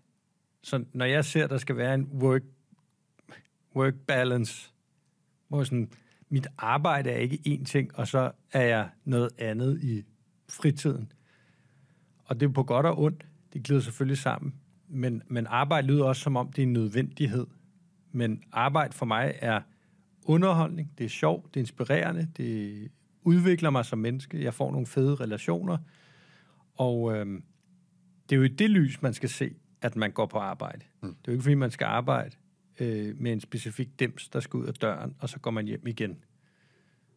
Så 0.61 0.85
når 0.93 1.05
jeg 1.05 1.25
ser, 1.25 1.43
at 1.43 1.49
der 1.49 1.57
skal 1.57 1.77
være 1.77 1.93
en 1.93 2.09
work, 2.13 2.41
work 3.75 3.93
balance, 4.07 4.71
hvor 5.47 5.63
sådan, 5.63 5.89
mit 6.29 6.47
arbejde 6.57 7.09
er 7.09 7.17
ikke 7.17 7.39
én 7.47 7.65
ting, 7.65 7.95
og 7.95 8.07
så 8.07 8.31
er 8.51 8.61
jeg 8.61 8.89
noget 9.05 9.29
andet 9.37 9.83
i 9.83 10.03
fritiden. 10.49 11.11
Og 12.25 12.39
det 12.39 12.45
er 12.45 12.51
på 12.51 12.63
godt 12.63 12.85
og 12.85 12.99
ondt. 12.99 13.25
Det 13.53 13.63
glider 13.63 13.81
selvfølgelig 13.81 14.17
sammen. 14.17 14.55
Men, 14.87 15.23
men 15.27 15.47
arbejde 15.47 15.87
lyder 15.87 16.05
også 16.05 16.21
som 16.21 16.35
om, 16.35 16.51
det 16.51 16.61
er 16.61 16.67
en 16.67 16.73
nødvendighed. 16.73 17.47
Men 18.11 18.43
arbejde 18.51 18.93
for 18.93 19.05
mig 19.05 19.33
er 19.41 19.61
underholdning, 20.25 20.91
det 20.97 21.05
er 21.05 21.09
sjovt, 21.09 21.53
det 21.53 21.59
er 21.59 21.63
inspirerende, 21.63 22.27
det 22.37 22.91
udvikler 23.21 23.69
mig 23.69 23.85
som 23.85 23.99
menneske, 23.99 24.43
jeg 24.43 24.53
får 24.53 24.71
nogle 24.71 24.87
fede 24.87 25.15
relationer, 25.15 25.77
og 26.75 27.17
øh, 27.17 27.25
det 28.29 28.35
er 28.35 28.37
jo 28.37 28.43
i 28.43 28.47
det 28.47 28.69
lys, 28.69 29.01
man 29.01 29.13
skal 29.13 29.29
se, 29.29 29.55
at 29.81 29.95
man 29.95 30.11
går 30.11 30.25
på 30.25 30.37
arbejde. 30.37 30.85
Mm. 31.01 31.07
Det 31.07 31.15
er 31.15 31.19
jo 31.27 31.31
ikke, 31.31 31.43
fordi 31.43 31.55
man 31.55 31.71
skal 31.71 31.85
arbejde 31.85 32.35
øh, 32.79 33.19
med 33.19 33.33
en 33.33 33.41
specifik 33.41 33.99
dims, 33.99 34.29
der 34.29 34.39
skal 34.39 34.57
ud 34.57 34.65
af 34.65 34.73
døren, 34.73 35.15
og 35.19 35.29
så 35.29 35.39
går 35.39 35.51
man 35.51 35.65
hjem 35.65 35.87
igen. 35.87 36.23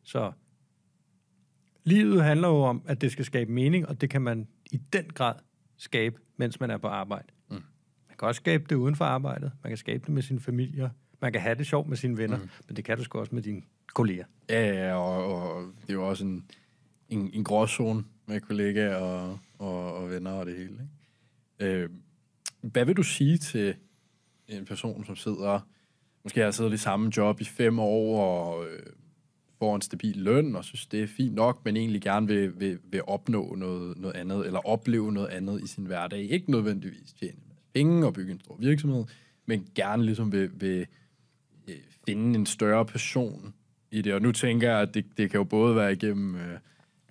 Så 0.02 0.32
livet 1.84 2.24
handler 2.24 2.48
jo 2.48 2.62
om, 2.62 2.82
at 2.86 3.00
det 3.00 3.12
skal 3.12 3.24
skabe 3.24 3.52
mening, 3.52 3.88
og 3.88 4.00
det 4.00 4.10
kan 4.10 4.22
man 4.22 4.48
i 4.72 4.76
den 4.76 5.04
grad 5.04 5.34
skabe, 5.76 6.20
mens 6.36 6.60
man 6.60 6.70
er 6.70 6.76
på 6.78 6.86
arbejde. 6.88 7.28
Mm. 7.48 7.54
Man 8.08 8.16
kan 8.18 8.28
også 8.28 8.38
skabe 8.38 8.64
det 8.68 8.74
uden 8.74 8.96
for 8.96 9.04
arbejdet. 9.04 9.52
Man 9.62 9.70
kan 9.70 9.76
skabe 9.76 10.02
det 10.06 10.14
med 10.14 10.22
sin 10.22 10.40
familie. 10.40 10.90
Man 11.20 11.32
kan 11.32 11.40
have 11.40 11.54
det 11.54 11.66
sjovt 11.66 11.88
med 11.88 11.96
sine 11.96 12.16
venner, 12.16 12.36
mm. 12.36 12.48
men 12.68 12.76
det 12.76 12.84
kan 12.84 12.98
du 12.98 13.04
sgu 13.04 13.18
også 13.18 13.34
med 13.34 13.42
dine 13.42 13.62
kolleger. 13.94 14.24
Ja, 14.50 14.94
og, 14.94 15.34
og 15.34 15.72
det 15.82 15.88
er 15.88 15.94
jo 15.94 16.08
også 16.08 16.24
en, 16.24 16.44
en, 17.08 17.30
en 17.32 17.44
gråzone 17.44 18.04
med 18.26 18.40
kollegaer 18.40 18.96
og, 18.96 19.38
og, 19.58 19.94
og 19.94 20.10
venner 20.10 20.30
og 20.30 20.46
det 20.46 20.56
hele. 20.56 20.88
Ikke? 21.60 21.74
Øh, 21.76 21.88
hvad 22.62 22.84
vil 22.84 22.96
du 22.96 23.02
sige 23.02 23.38
til 23.38 23.74
en 24.48 24.64
person, 24.64 25.04
som 25.04 25.16
sidder, 25.16 25.60
måske 26.24 26.40
har 26.40 26.50
siddet 26.50 26.72
i 26.72 26.76
samme 26.76 27.10
job 27.16 27.40
i 27.40 27.44
fem 27.44 27.78
år, 27.78 28.24
og 28.24 28.66
øh, 28.66 28.82
får 29.58 29.74
en 29.74 29.82
stabil 29.82 30.16
løn, 30.16 30.56
og 30.56 30.64
synes, 30.64 30.86
det 30.86 31.02
er 31.02 31.06
fint 31.06 31.34
nok, 31.34 31.64
men 31.64 31.76
egentlig 31.76 32.02
gerne 32.02 32.26
vil, 32.26 32.60
vil, 32.60 32.78
vil 32.84 33.02
opnå 33.06 33.54
noget, 33.54 33.98
noget 33.98 34.16
andet, 34.16 34.46
eller 34.46 34.66
opleve 34.66 35.12
noget 35.12 35.28
andet 35.28 35.62
i 35.62 35.66
sin 35.66 35.86
hverdag. 35.86 36.30
Ikke 36.30 36.50
nødvendigvis 36.50 37.12
tjene 37.12 37.38
penge 37.74 38.06
og 38.06 38.14
bygge 38.14 38.32
en 38.32 38.40
stor 38.40 38.56
virksomhed, 38.58 39.04
men 39.46 39.66
gerne 39.74 40.04
ligesom 40.04 40.32
vil, 40.32 40.50
vil 40.54 40.86
øh, 41.68 41.74
finde 42.06 42.38
en 42.38 42.46
større 42.46 42.86
passion 42.86 43.54
i 43.90 44.02
det. 44.02 44.14
Og 44.14 44.22
nu 44.22 44.32
tænker 44.32 44.70
jeg, 44.70 44.80
at 44.80 44.94
det, 44.94 45.04
det 45.16 45.30
kan 45.30 45.38
jo 45.38 45.44
både 45.44 45.76
være 45.76 45.92
igennem, 45.92 46.34
øh, 46.34 46.58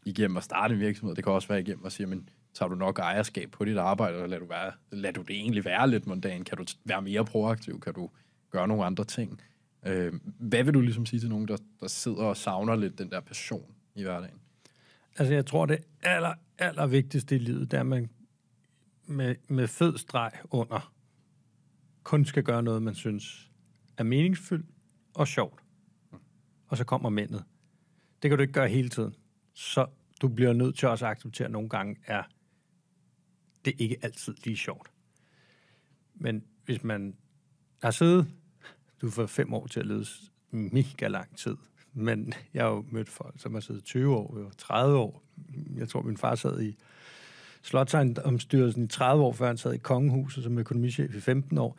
igennem 0.05 0.38
at 0.38 0.43
starte 0.43 0.74
en 0.74 0.79
virksomhed, 0.79 1.15
det 1.15 1.24
kan 1.24 1.34
også 1.34 1.48
være 1.48 1.62
igennem 1.62 1.86
at 1.86 1.91
sige, 1.91 2.08
men 2.08 2.29
tager 2.53 2.70
du 2.70 2.75
nok 2.75 3.00
ejerskab 3.00 3.51
på 3.51 3.65
dit 3.65 3.77
arbejde, 3.77 4.13
eller 4.13 4.27
lader 4.27 4.39
du, 4.39 4.48
være, 4.48 4.72
lader 4.91 5.13
du 5.13 5.22
det 5.22 5.36
egentlig 5.36 5.65
være 5.65 5.89
lidt 5.89 6.08
mondan? 6.08 6.43
Kan 6.43 6.58
du 6.58 6.65
være 6.86 7.01
mere 7.01 7.25
proaktiv? 7.25 7.79
Kan 7.79 7.93
du 7.93 8.10
gøre 8.50 8.67
nogle 8.67 8.86
andre 8.86 9.03
ting? 9.03 9.41
Øh, 9.86 10.13
hvad 10.23 10.63
vil 10.63 10.73
du 10.73 10.82
ligesom 10.82 11.06
sige 11.06 11.19
til 11.19 11.30
nogen, 11.30 11.47
der, 11.47 11.58
der 11.80 11.88
sidder 11.88 12.23
og 12.23 12.38
savner 12.38 12.75
lidt 12.75 12.97
den 12.97 13.12
der 13.12 13.19
passion 13.19 13.75
i 13.95 14.04
hverdagen? 14.04 14.39
Altså, 15.17 15.34
jeg 15.34 15.45
tror, 15.45 15.65
det 15.65 15.78
aller, 16.04 16.34
aller 16.58 16.88
vigtigste 16.88 17.36
i 17.36 17.39
livet, 17.39 17.71
det 17.71 17.78
er, 17.78 17.82
at 17.82 17.88
man 17.88 18.10
med, 19.06 19.36
med 19.47 19.67
fed 19.67 19.97
streg 19.97 20.32
under 20.49 20.93
kun 22.04 22.25
skal 22.25 22.43
gøre 22.43 22.63
noget, 22.63 22.82
man 22.82 22.95
synes 22.95 23.49
er 23.97 24.04
meningsfyldt 24.04 24.65
og 25.13 25.28
sjovt. 25.28 25.60
Og 26.67 26.78
så 26.78 26.84
kommer 26.84 27.10
mændet. 27.10 27.43
Det 28.21 28.30
kan 28.30 28.38
du 28.38 28.41
ikke 28.41 28.54
gøre 28.54 28.67
hele 28.67 28.89
tiden. 28.89 29.15
Så 29.54 29.86
du 30.21 30.28
bliver 30.28 30.54
nødt 30.54 30.78
til 30.78 30.88
også 30.88 31.06
at 31.06 31.12
acceptere, 31.12 31.45
at 31.45 31.52
nogle 31.52 31.69
gange 31.69 31.95
er 32.06 32.23
det 33.65 33.74
ikke 33.78 33.97
altid 34.02 34.36
lige 34.43 34.58
sjovt. 34.58 34.91
Men 36.15 36.43
hvis 36.65 36.84
man 36.84 37.15
har 37.82 37.91
siddet, 37.91 38.28
du 39.02 39.10
får 39.10 39.26
fem 39.26 39.54
år 39.54 39.67
til 39.67 39.80
at 39.80 39.86
lede 39.86 40.06
mega 40.52 41.08
lang 41.08 41.38
tid, 41.38 41.56
men 41.93 42.34
jeg 42.54 42.63
har 42.63 42.69
jo 42.69 42.86
mødt 42.91 43.10
folk, 43.10 43.41
som 43.41 43.54
har 43.54 43.62
siddet 43.62 43.84
20 43.84 44.15
år, 44.15 44.52
30 44.58 44.97
år. 44.97 45.24
Jeg 45.76 45.89
tror, 45.89 46.02
min 46.02 46.17
far 46.17 46.36
sad 46.36 46.62
i 46.62 46.78
Slotsejdomstyrelsen 47.62 48.84
i 48.84 48.88
30 48.88 49.24
år, 49.24 49.34
før 49.34 49.47
han 49.47 49.58
sad 49.58 49.74
i 49.74 49.78
Kongehuset 49.78 50.43
som 50.43 50.58
økonomichef 50.58 51.15
i 51.15 51.19
15 51.19 51.58
år. 51.58 51.78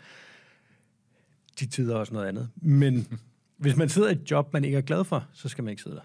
De 1.60 1.66
tider 1.66 1.96
også 1.96 2.14
noget 2.14 2.28
andet. 2.28 2.50
Men 2.56 3.20
hvis 3.56 3.76
man 3.76 3.88
sidder 3.88 4.08
i 4.08 4.12
et 4.12 4.30
job, 4.30 4.52
man 4.52 4.64
ikke 4.64 4.76
er 4.76 4.82
glad 4.82 5.04
for, 5.04 5.28
så 5.32 5.48
skal 5.48 5.64
man 5.64 5.70
ikke 5.70 5.82
sidde 5.82 5.96
der. 5.96 6.02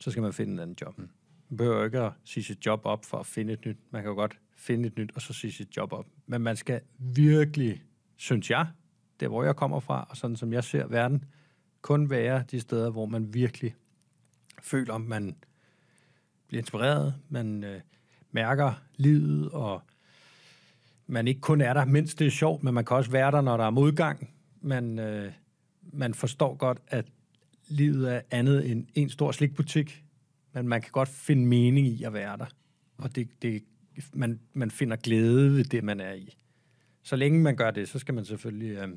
Så 0.00 0.10
skal 0.10 0.22
man 0.22 0.32
finde 0.32 0.52
en 0.52 0.58
anden 0.58 0.76
job. 0.80 0.98
Man 0.98 1.08
behøver 1.56 1.84
ikke 1.84 2.00
at 2.00 2.12
sige 2.24 2.44
sit 2.44 2.66
job 2.66 2.80
op 2.84 3.04
for 3.04 3.18
at 3.18 3.26
finde 3.26 3.52
et 3.52 3.66
nyt. 3.66 3.76
Man 3.90 4.02
kan 4.02 4.08
jo 4.08 4.14
godt 4.14 4.38
finde 4.64 4.86
et 4.86 4.98
nyt, 4.98 5.12
og 5.14 5.22
så 5.22 5.32
sige 5.32 5.52
sit 5.52 5.76
job 5.76 5.92
op. 5.92 6.06
Men 6.26 6.40
man 6.40 6.56
skal 6.56 6.80
virkelig, 6.98 7.82
synes 8.16 8.50
jeg, 8.50 8.66
der 9.20 9.28
hvor 9.28 9.44
jeg 9.44 9.56
kommer 9.56 9.80
fra, 9.80 10.06
og 10.10 10.16
sådan 10.16 10.36
som 10.36 10.52
jeg 10.52 10.64
ser 10.64 10.86
verden, 10.86 11.24
kun 11.82 12.10
være 12.10 12.44
de 12.50 12.60
steder, 12.60 12.90
hvor 12.90 13.06
man 13.06 13.34
virkelig 13.34 13.74
føler, 14.62 14.94
at 14.94 15.00
man 15.00 15.36
bliver 16.48 16.62
inspireret, 16.62 17.14
man 17.28 17.64
øh, 17.64 17.80
mærker 18.32 18.72
livet, 18.96 19.50
og 19.50 19.82
man 21.06 21.28
ikke 21.28 21.40
kun 21.40 21.60
er 21.60 21.74
der, 21.74 21.84
mens 21.84 22.14
det 22.14 22.26
er 22.26 22.30
sjovt, 22.30 22.62
men 22.62 22.74
man 22.74 22.84
kan 22.84 22.96
også 22.96 23.10
være 23.10 23.30
der, 23.30 23.40
når 23.40 23.56
der 23.56 23.64
er 23.64 23.70
modgang. 23.70 24.30
Man, 24.60 24.98
øh, 24.98 25.32
man 25.82 26.14
forstår 26.14 26.54
godt, 26.54 26.78
at 26.86 27.06
livet 27.68 28.14
er 28.14 28.20
andet 28.30 28.70
end 28.70 28.86
en 28.94 29.10
stor 29.10 29.32
slikbutik, 29.32 30.04
men 30.52 30.68
man 30.68 30.82
kan 30.82 30.90
godt 30.92 31.08
finde 31.08 31.46
mening 31.46 31.86
i 31.86 32.02
at 32.02 32.12
være 32.12 32.36
der. 32.36 32.46
Og 32.98 33.16
det, 33.16 33.28
det, 33.42 33.62
man, 34.12 34.40
man 34.52 34.70
finder 34.70 34.96
glæde 34.96 35.52
ved 35.52 35.64
det, 35.64 35.84
man 35.84 36.00
er 36.00 36.12
i. 36.12 36.36
Så 37.02 37.16
længe 37.16 37.40
man 37.40 37.56
gør 37.56 37.70
det, 37.70 37.88
så 37.88 37.98
skal 37.98 38.14
man 38.14 38.24
selvfølgelig 38.24 38.78
øh, 38.78 38.88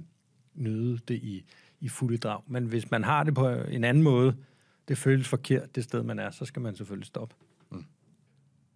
nyde 0.55 0.99
det 1.07 1.15
i, 1.15 1.45
i 1.79 1.89
fulde 1.89 2.17
drag. 2.17 2.41
Men 2.47 2.65
hvis 2.65 2.91
man 2.91 3.03
har 3.03 3.23
det 3.23 3.35
på 3.35 3.49
en 3.49 3.83
anden 3.83 4.03
måde, 4.03 4.35
det 4.87 4.97
føles 4.97 5.27
forkert 5.27 5.75
det 5.75 5.83
sted, 5.83 6.03
man 6.03 6.19
er, 6.19 6.31
så 6.31 6.45
skal 6.45 6.61
man 6.61 6.75
selvfølgelig 6.75 7.07
stoppe. 7.07 7.35
Mm. 7.71 7.85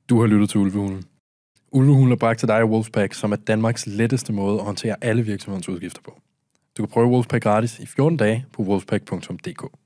Du 0.09 0.19
har 0.19 0.27
lyttet 0.27 0.49
til 0.49 0.59
Ulvehulen. 0.59 1.03
Ulvehulen 1.71 2.11
er 2.11 2.15
bragt 2.15 2.39
til 2.39 2.47
dig 2.47 2.57
af 2.57 2.63
Wolfpack, 2.63 3.13
som 3.13 3.31
er 3.31 3.35
Danmarks 3.35 3.87
letteste 3.87 4.33
måde 4.33 4.59
at 4.59 4.65
håndtere 4.65 4.95
alle 5.01 5.25
virksomhedens 5.25 5.69
udgifter 5.69 6.01
på. 6.01 6.21
Du 6.77 6.83
kan 6.85 6.87
prøve 6.87 7.07
Wolfpack 7.07 7.43
gratis 7.43 7.79
i 7.79 7.85
14 7.85 8.17
dage 8.17 8.45
på 8.53 8.63
wolfpack.dk. 8.63 9.80